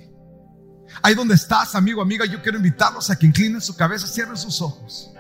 Ahí 1.01 1.15
donde 1.15 1.35
estás, 1.35 1.75
amigo, 1.75 2.01
amiga, 2.01 2.25
yo 2.25 2.41
quiero 2.41 2.57
invitarlos 2.57 3.09
a 3.09 3.17
que 3.17 3.25
inclinen 3.25 3.61
su 3.61 3.75
cabeza, 3.75 4.07
cierren 4.07 4.37
sus 4.37 4.61
ojos. 4.61 5.11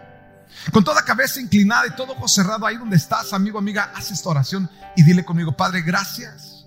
Con 0.71 0.83
toda 0.83 1.03
cabeza 1.03 1.39
inclinada 1.39 1.87
y 1.87 1.95
todo 1.95 2.13
ojo 2.13 2.27
cerrado, 2.27 2.65
ahí 2.65 2.77
donde 2.77 2.97
estás, 2.97 3.33
amigo, 3.33 3.59
amiga, 3.59 3.91
haz 3.95 4.11
esta 4.11 4.29
oración 4.29 4.69
y 4.95 5.03
dile 5.03 5.23
conmigo, 5.23 5.55
Padre, 5.55 5.81
gracias 5.81 6.65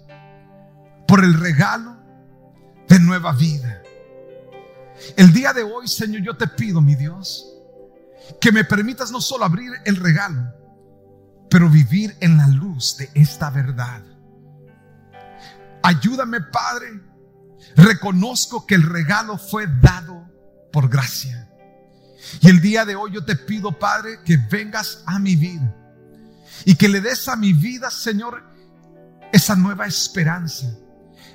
por 1.06 1.24
el 1.24 1.34
regalo 1.34 1.96
de 2.88 2.98
nueva 2.98 3.32
vida. 3.32 3.82
El 5.16 5.32
día 5.32 5.52
de 5.52 5.62
hoy, 5.62 5.88
Señor, 5.88 6.22
yo 6.22 6.36
te 6.36 6.46
pido, 6.46 6.80
mi 6.80 6.94
Dios, 6.94 7.46
que 8.40 8.52
me 8.52 8.64
permitas 8.64 9.10
no 9.10 9.20
solo 9.20 9.44
abrir 9.44 9.72
el 9.84 9.96
regalo, 9.96 10.52
pero 11.50 11.68
vivir 11.68 12.16
en 12.20 12.36
la 12.36 12.46
luz 12.46 12.96
de 12.96 13.10
esta 13.14 13.50
verdad. 13.50 14.02
Ayúdame, 15.82 16.40
Padre, 16.40 17.00
Reconozco 17.76 18.66
que 18.66 18.74
el 18.74 18.82
regalo 18.82 19.38
fue 19.38 19.66
dado 19.80 20.28
por 20.72 20.88
gracia. 20.88 21.48
Y 22.40 22.48
el 22.48 22.60
día 22.60 22.84
de 22.84 22.96
hoy 22.96 23.12
yo 23.12 23.24
te 23.24 23.36
pido, 23.36 23.78
Padre, 23.78 24.20
que 24.24 24.36
vengas 24.36 25.02
a 25.06 25.18
mi 25.18 25.36
vida 25.36 25.74
y 26.64 26.74
que 26.74 26.88
le 26.88 27.00
des 27.00 27.28
a 27.28 27.36
mi 27.36 27.52
vida, 27.52 27.90
Señor, 27.90 28.44
esa 29.32 29.56
nueva 29.56 29.86
esperanza, 29.86 30.66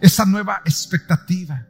esa 0.01 0.25
nueva 0.25 0.61
expectativa, 0.65 1.67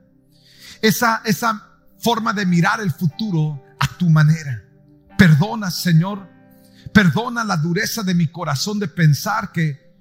esa, 0.81 1.21
esa 1.25 1.79
forma 1.99 2.33
de 2.33 2.45
mirar 2.45 2.81
el 2.81 2.91
futuro 2.91 3.63
a 3.79 3.87
tu 3.97 4.09
manera. 4.09 4.63
Perdona, 5.17 5.71
Señor, 5.71 6.27
perdona 6.93 7.43
la 7.43 7.57
dureza 7.57 8.03
de 8.03 8.13
mi 8.13 8.27
corazón 8.27 8.79
de 8.79 8.87
pensar 8.87 9.51
que 9.51 9.95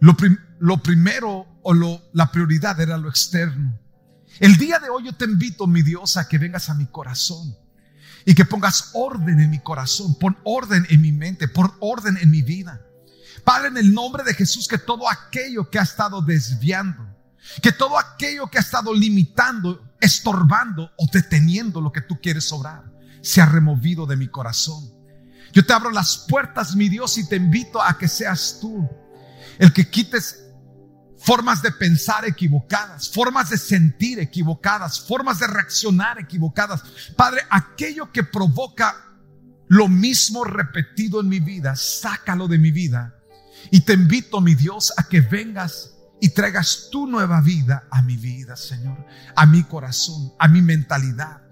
lo, 0.00 0.16
lo 0.58 0.82
primero 0.82 1.46
o 1.62 1.72
lo, 1.72 2.02
la 2.12 2.30
prioridad 2.30 2.78
era 2.80 2.98
lo 2.98 3.08
externo. 3.08 3.78
El 4.40 4.56
día 4.56 4.78
de 4.78 4.88
hoy 4.88 5.04
yo 5.04 5.14
te 5.14 5.24
invito, 5.24 5.66
mi 5.66 5.82
Dios, 5.82 6.16
a 6.16 6.28
que 6.28 6.38
vengas 6.38 6.70
a 6.70 6.74
mi 6.74 6.86
corazón 6.86 7.56
y 8.24 8.34
que 8.34 8.44
pongas 8.44 8.90
orden 8.94 9.40
en 9.40 9.50
mi 9.50 9.58
corazón, 9.58 10.14
pon 10.18 10.36
orden 10.44 10.86
en 10.90 11.00
mi 11.00 11.12
mente, 11.12 11.48
pon 11.48 11.72
orden 11.80 12.16
en 12.18 12.30
mi 12.30 12.42
vida. 12.42 12.80
Padre, 13.44 13.68
en 13.68 13.76
el 13.78 13.92
nombre 13.92 14.22
de 14.24 14.34
Jesús, 14.34 14.68
que 14.68 14.78
todo 14.78 15.08
aquello 15.08 15.70
que 15.70 15.78
ha 15.78 15.82
estado 15.82 16.20
desviando, 16.22 17.06
que 17.62 17.72
todo 17.72 17.98
aquello 17.98 18.48
que 18.48 18.58
ha 18.58 18.60
estado 18.60 18.94
limitando, 18.94 19.82
estorbando 20.00 20.90
o 20.96 21.08
deteniendo 21.12 21.80
lo 21.80 21.90
que 21.90 22.02
tú 22.02 22.20
quieres 22.20 22.52
obrar, 22.52 22.84
sea 23.22 23.46
removido 23.46 24.06
de 24.06 24.16
mi 24.16 24.28
corazón. 24.28 24.92
Yo 25.52 25.64
te 25.64 25.72
abro 25.72 25.90
las 25.90 26.18
puertas, 26.28 26.76
mi 26.76 26.88
Dios, 26.88 27.16
y 27.18 27.26
te 27.26 27.36
invito 27.36 27.82
a 27.82 27.96
que 27.96 28.06
seas 28.06 28.58
tú 28.60 28.88
el 29.58 29.72
que 29.72 29.88
quites 29.88 30.44
formas 31.18 31.62
de 31.62 31.72
pensar 31.72 32.24
equivocadas, 32.24 33.10
formas 33.10 33.50
de 33.50 33.58
sentir 33.58 34.18
equivocadas, 34.18 35.00
formas 35.00 35.38
de 35.38 35.46
reaccionar 35.46 36.18
equivocadas. 36.18 36.82
Padre, 37.16 37.42
aquello 37.50 38.12
que 38.12 38.22
provoca 38.22 38.94
lo 39.68 39.88
mismo 39.88 40.44
repetido 40.44 41.20
en 41.20 41.28
mi 41.28 41.40
vida, 41.40 41.76
sácalo 41.76 42.48
de 42.48 42.58
mi 42.58 42.70
vida. 42.70 43.14
Y 43.70 43.80
te 43.80 43.92
invito, 43.92 44.40
mi 44.40 44.54
Dios, 44.54 44.92
a 44.96 45.02
que 45.04 45.20
vengas 45.20 45.94
y 46.20 46.30
traigas 46.30 46.88
tu 46.90 47.06
nueva 47.06 47.40
vida 47.40 47.86
a 47.90 48.02
mi 48.02 48.16
vida, 48.16 48.56
Señor, 48.56 49.04
a 49.36 49.46
mi 49.46 49.62
corazón, 49.64 50.32
a 50.38 50.48
mi 50.48 50.62
mentalidad. 50.62 51.42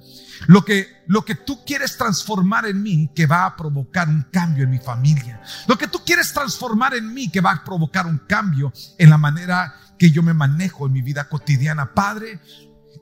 Lo 0.46 0.64
que, 0.64 1.02
lo 1.06 1.24
que 1.24 1.34
tú 1.34 1.64
quieres 1.64 1.96
transformar 1.96 2.66
en 2.66 2.82
mí 2.82 3.10
que 3.14 3.26
va 3.26 3.46
a 3.46 3.56
provocar 3.56 4.08
un 4.08 4.22
cambio 4.30 4.64
en 4.64 4.70
mi 4.70 4.78
familia. 4.78 5.40
Lo 5.66 5.76
que 5.76 5.88
tú 5.88 6.00
quieres 6.04 6.32
transformar 6.32 6.94
en 6.94 7.12
mí 7.12 7.30
que 7.30 7.40
va 7.40 7.52
a 7.52 7.64
provocar 7.64 8.06
un 8.06 8.18
cambio 8.18 8.72
en 8.98 9.10
la 9.10 9.18
manera 9.18 9.74
que 9.98 10.10
yo 10.10 10.22
me 10.22 10.34
manejo 10.34 10.86
en 10.86 10.92
mi 10.92 11.02
vida 11.02 11.28
cotidiana. 11.28 11.94
Padre, 11.94 12.40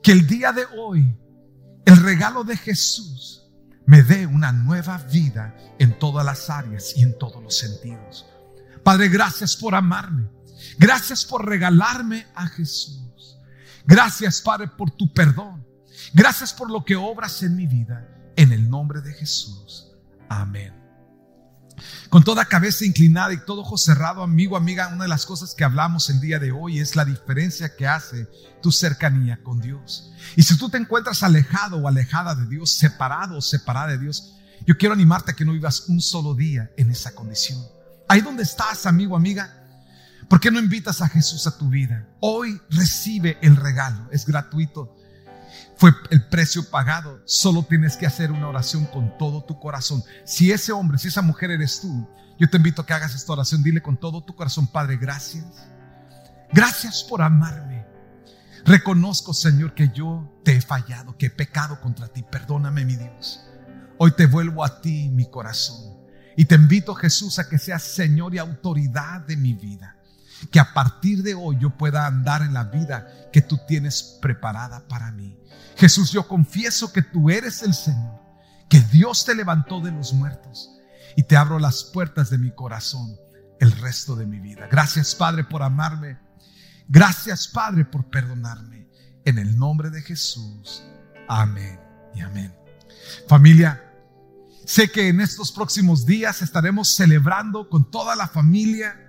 que 0.01 0.11
el 0.11 0.27
día 0.27 0.51
de 0.51 0.65
hoy 0.77 1.15
el 1.85 1.97
regalo 1.97 2.43
de 2.43 2.57
Jesús 2.57 3.43
me 3.85 4.01
dé 4.01 4.25
una 4.25 4.51
nueva 4.51 4.97
vida 4.97 5.55
en 5.77 5.97
todas 5.99 6.25
las 6.25 6.49
áreas 6.49 6.93
y 6.95 7.03
en 7.03 7.17
todos 7.17 7.43
los 7.43 7.57
sentidos. 7.57 8.25
Padre, 8.83 9.09
gracias 9.09 9.55
por 9.55 9.75
amarme. 9.75 10.29
Gracias 10.77 11.25
por 11.25 11.45
regalarme 11.45 12.27
a 12.35 12.47
Jesús. 12.47 13.37
Gracias, 13.85 14.41
Padre, 14.41 14.67
por 14.67 14.91
tu 14.91 15.13
perdón. 15.13 15.65
Gracias 16.13 16.53
por 16.53 16.71
lo 16.71 16.83
que 16.83 16.95
obras 16.95 17.41
en 17.43 17.55
mi 17.55 17.67
vida. 17.67 18.07
En 18.35 18.51
el 18.51 18.69
nombre 18.69 19.01
de 19.01 19.13
Jesús. 19.13 19.91
Amén. 20.29 20.73
Con 22.09 22.23
toda 22.23 22.45
cabeza 22.45 22.85
inclinada 22.85 23.33
y 23.33 23.45
todo 23.45 23.61
ojo 23.61 23.77
cerrado, 23.77 24.23
amigo, 24.23 24.55
amiga, 24.55 24.87
una 24.87 25.03
de 25.03 25.09
las 25.09 25.25
cosas 25.25 25.53
que 25.53 25.63
hablamos 25.63 26.09
el 26.09 26.21
día 26.21 26.39
de 26.39 26.51
hoy 26.51 26.79
es 26.79 26.95
la 26.95 27.05
diferencia 27.05 27.75
que 27.75 27.87
hace 27.87 28.27
tu 28.61 28.71
cercanía 28.71 29.41
con 29.43 29.59
Dios. 29.59 30.11
Y 30.35 30.43
si 30.43 30.57
tú 30.57 30.69
te 30.69 30.77
encuentras 30.77 31.23
alejado 31.23 31.77
o 31.77 31.87
alejada 31.87 32.35
de 32.35 32.45
Dios, 32.47 32.71
separado 32.71 33.37
o 33.37 33.41
separada 33.41 33.87
de 33.87 33.97
Dios, 33.97 34.35
yo 34.65 34.77
quiero 34.77 34.93
animarte 34.93 35.31
a 35.31 35.35
que 35.35 35.45
no 35.45 35.53
vivas 35.53 35.89
un 35.89 36.01
solo 36.01 36.33
día 36.33 36.71
en 36.77 36.89
esa 36.89 37.13
condición. 37.13 37.61
Ahí 38.07 38.21
donde 38.21 38.43
estás, 38.43 38.85
amigo, 38.85 39.15
amiga, 39.15 39.53
¿por 40.29 40.39
qué 40.39 40.51
no 40.51 40.59
invitas 40.59 41.01
a 41.01 41.09
Jesús 41.09 41.47
a 41.47 41.57
tu 41.57 41.69
vida? 41.69 42.07
Hoy 42.21 42.61
recibe 42.69 43.37
el 43.41 43.57
regalo, 43.57 44.07
es 44.11 44.25
gratuito. 44.25 44.94
Fue 45.77 45.91
el 46.09 46.23
precio 46.27 46.69
pagado. 46.69 47.21
Solo 47.25 47.63
tienes 47.63 47.97
que 47.97 48.05
hacer 48.05 48.31
una 48.31 48.47
oración 48.47 48.85
con 48.85 49.17
todo 49.17 49.43
tu 49.43 49.59
corazón. 49.59 50.03
Si 50.23 50.51
ese 50.51 50.71
hombre, 50.71 50.97
si 50.97 51.09
esa 51.09 51.21
mujer 51.21 51.51
eres 51.51 51.81
tú, 51.81 52.07
yo 52.39 52.49
te 52.49 52.57
invito 52.57 52.81
a 52.81 52.85
que 52.85 52.93
hagas 52.93 53.15
esta 53.15 53.33
oración. 53.33 53.63
Dile 53.63 53.81
con 53.81 53.97
todo 53.97 54.23
tu 54.23 54.35
corazón, 54.35 54.67
Padre, 54.67 54.97
gracias. 54.97 55.45
Gracias 56.51 57.03
por 57.03 57.21
amarme. 57.21 57.85
Reconozco, 58.65 59.33
Señor, 59.33 59.73
que 59.73 59.89
yo 59.93 60.39
te 60.43 60.55
he 60.55 60.61
fallado, 60.61 61.17
que 61.17 61.27
he 61.27 61.29
pecado 61.29 61.79
contra 61.81 62.07
ti. 62.07 62.23
Perdóname, 62.23 62.85
mi 62.85 62.95
Dios. 62.95 63.45
Hoy 63.97 64.11
te 64.11 64.25
vuelvo 64.25 64.63
a 64.63 64.81
ti, 64.81 65.09
mi 65.09 65.29
corazón. 65.29 65.95
Y 66.35 66.45
te 66.45 66.55
invito, 66.55 66.95
Jesús, 66.95 67.39
a 67.39 67.47
que 67.47 67.57
seas 67.57 67.83
Señor 67.83 68.33
y 68.33 68.39
autoridad 68.39 69.21
de 69.21 69.37
mi 69.37 69.53
vida. 69.53 69.94
Que 70.51 70.59
a 70.59 70.73
partir 70.73 71.23
de 71.23 71.33
hoy 71.33 71.57
yo 71.59 71.77
pueda 71.77 72.05
andar 72.05 72.41
en 72.41 72.53
la 72.53 72.65
vida 72.65 73.07
que 73.31 73.41
tú 73.41 73.59
tienes 73.67 74.17
preparada 74.21 74.87
para 74.87 75.11
mí. 75.11 75.37
Jesús, 75.77 76.11
yo 76.11 76.27
confieso 76.27 76.93
que 76.93 77.01
tú 77.01 77.29
eres 77.29 77.63
el 77.63 77.73
Señor, 77.73 78.21
que 78.69 78.79
Dios 78.79 79.25
te 79.25 79.35
levantó 79.35 79.81
de 79.81 79.91
los 79.91 80.13
muertos 80.13 80.71
y 81.15 81.23
te 81.23 81.35
abro 81.35 81.59
las 81.59 81.83
puertas 81.83 82.29
de 82.29 82.37
mi 82.37 82.51
corazón 82.51 83.17
el 83.59 83.71
resto 83.71 84.15
de 84.15 84.25
mi 84.25 84.39
vida. 84.39 84.67
Gracias, 84.69 85.15
Padre, 85.15 85.43
por 85.43 85.63
amarme. 85.63 86.17
Gracias, 86.87 87.47
Padre, 87.47 87.85
por 87.85 88.09
perdonarme. 88.09 88.87
En 89.23 89.39
el 89.39 89.57
nombre 89.57 89.89
de 89.89 90.01
Jesús. 90.01 90.83
Amén 91.27 91.79
y 92.13 92.21
amén. 92.21 92.53
Familia, 93.27 93.83
sé 94.65 94.89
que 94.89 95.07
en 95.07 95.21
estos 95.21 95.51
próximos 95.51 96.05
días 96.05 96.41
estaremos 96.41 96.89
celebrando 96.89 97.69
con 97.69 97.89
toda 97.89 98.15
la 98.15 98.27
familia. 98.27 99.04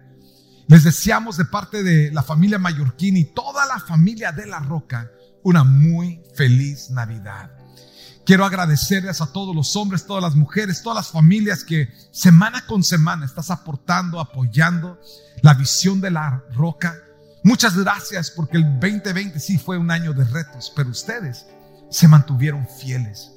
Les 0.69 0.83
deseamos 0.83 1.37
de 1.37 1.45
parte 1.45 1.83
de 1.83 2.11
la 2.11 2.23
familia 2.23 2.59
Mallorquín 2.59 3.17
y 3.17 3.25
toda 3.25 3.67
la 3.67 3.79
familia 3.79 4.33
de 4.33 4.47
La 4.47 4.59
Roca 4.59 5.11
una 5.47 5.63
muy 5.63 6.21
feliz 6.35 6.91
Navidad. 6.91 7.53
Quiero 8.25 8.45
agradecerles 8.45 9.21
a 9.21 9.33
todos 9.33 9.55
los 9.55 9.77
hombres, 9.77 10.05
todas 10.05 10.21
las 10.21 10.35
mujeres, 10.35 10.83
todas 10.83 10.97
las 10.97 11.13
familias 11.13 11.63
que 11.63 11.89
semana 12.11 12.67
con 12.67 12.83
semana 12.83 13.25
estás 13.25 13.53
aportando, 13.53 14.19
apoyando 14.19 15.01
la 15.43 15.55
visión 15.55 16.01
de 16.01 16.11
la 16.11 16.43
roca. 16.53 16.97
Muchas 17.45 17.77
gracias 17.77 18.33
porque 18.33 18.57
el 18.57 18.65
2020 18.81 19.39
sí 19.39 19.57
fue 19.57 19.79
un 19.79 19.93
año 19.93 20.13
de 20.13 20.25
retos, 20.25 20.73
pero 20.75 20.91
ustedes 20.91 21.47
se 21.91 22.09
mantuvieron 22.09 22.67
fieles. 22.67 23.36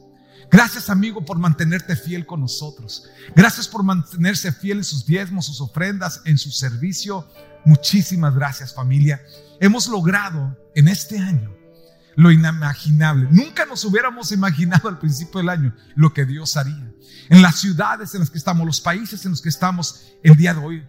Gracias 0.52 0.90
amigo 0.90 1.24
por 1.24 1.38
mantenerte 1.38 1.96
fiel 1.96 2.26
con 2.26 2.42
nosotros. 2.42 3.08
Gracias 3.36 3.68
por 3.68 3.84
mantenerse 3.84 4.52
fiel 4.52 4.80
en 4.80 4.84
sus 4.84 5.06
diezmos, 5.06 5.46
sus 5.46 5.62
ofrendas, 5.62 6.22
en 6.26 6.38
su 6.38 6.52
servicio. 6.52 7.28
Muchísimas 7.66 8.34
gracias 8.34 8.74
familia. 8.74 9.22
Hemos 9.60 9.88
logrado 9.88 10.58
en 10.76 10.88
este 10.88 11.20
año 11.20 11.56
lo 12.16 12.32
inimaginable. 12.32 13.28
Nunca 13.32 13.66
nos 13.66 13.86
hubiéramos 13.86 14.32
imaginado 14.32 14.90
al 14.90 15.00
principio 15.00 15.40
del 15.40 15.50
año 15.50 15.76
lo 15.96 16.14
que 16.14 16.26
Dios 16.26 16.58
haría. 16.58 16.92
En 17.30 17.42
las 17.42 17.60
ciudades 17.60 18.14
en 18.14 18.22
las 18.22 18.30
que 18.30 18.38
estamos, 18.38 18.66
los 18.66 18.82
países 18.82 19.24
en 19.26 19.32
los 19.32 19.42
que 19.42 19.50
estamos 19.50 20.04
el 20.24 20.36
día 20.36 20.54
de 20.54 20.60
hoy, 20.60 20.88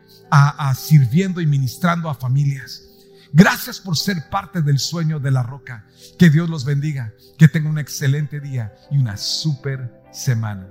sirviendo 0.75 1.40
y 1.40 1.46
ministrando 1.46 2.09
a 2.09 2.14
familias. 2.14 2.83
Gracias 3.32 3.80
por 3.80 3.96
ser 3.96 4.28
parte 4.30 4.62
del 4.62 4.78
sueño 4.78 5.20
de 5.20 5.30
la 5.30 5.42
roca. 5.42 5.86
Que 6.18 6.30
Dios 6.30 6.48
los 6.48 6.64
bendiga. 6.64 7.12
Que 7.38 7.48
tengan 7.48 7.72
un 7.72 7.78
excelente 7.78 8.40
día 8.40 8.74
y 8.90 8.98
una 8.98 9.16
super 9.16 9.92
semana. 10.12 10.68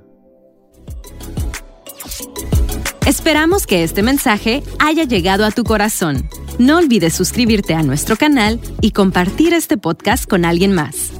Esperamos 3.05 3.65
que 3.65 3.83
este 3.83 4.03
mensaje 4.03 4.61
haya 4.77 5.03
llegado 5.03 5.45
a 5.45 5.51
tu 5.51 5.63
corazón. 5.63 6.29
No 6.59 6.77
olvides 6.77 7.13
suscribirte 7.13 7.73
a 7.73 7.81
nuestro 7.81 8.17
canal 8.17 8.59
y 8.81 8.91
compartir 8.91 9.53
este 9.53 9.77
podcast 9.77 10.29
con 10.29 10.45
alguien 10.45 10.73
más. 10.73 11.11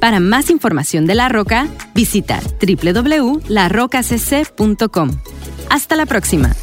Para 0.00 0.20
más 0.20 0.50
información 0.50 1.06
de 1.06 1.14
La 1.14 1.28
Roca, 1.28 1.68
visita 1.94 2.40
www.larocacc.com. 2.60 5.10
Hasta 5.70 5.96
la 5.96 6.06
próxima. 6.06 6.54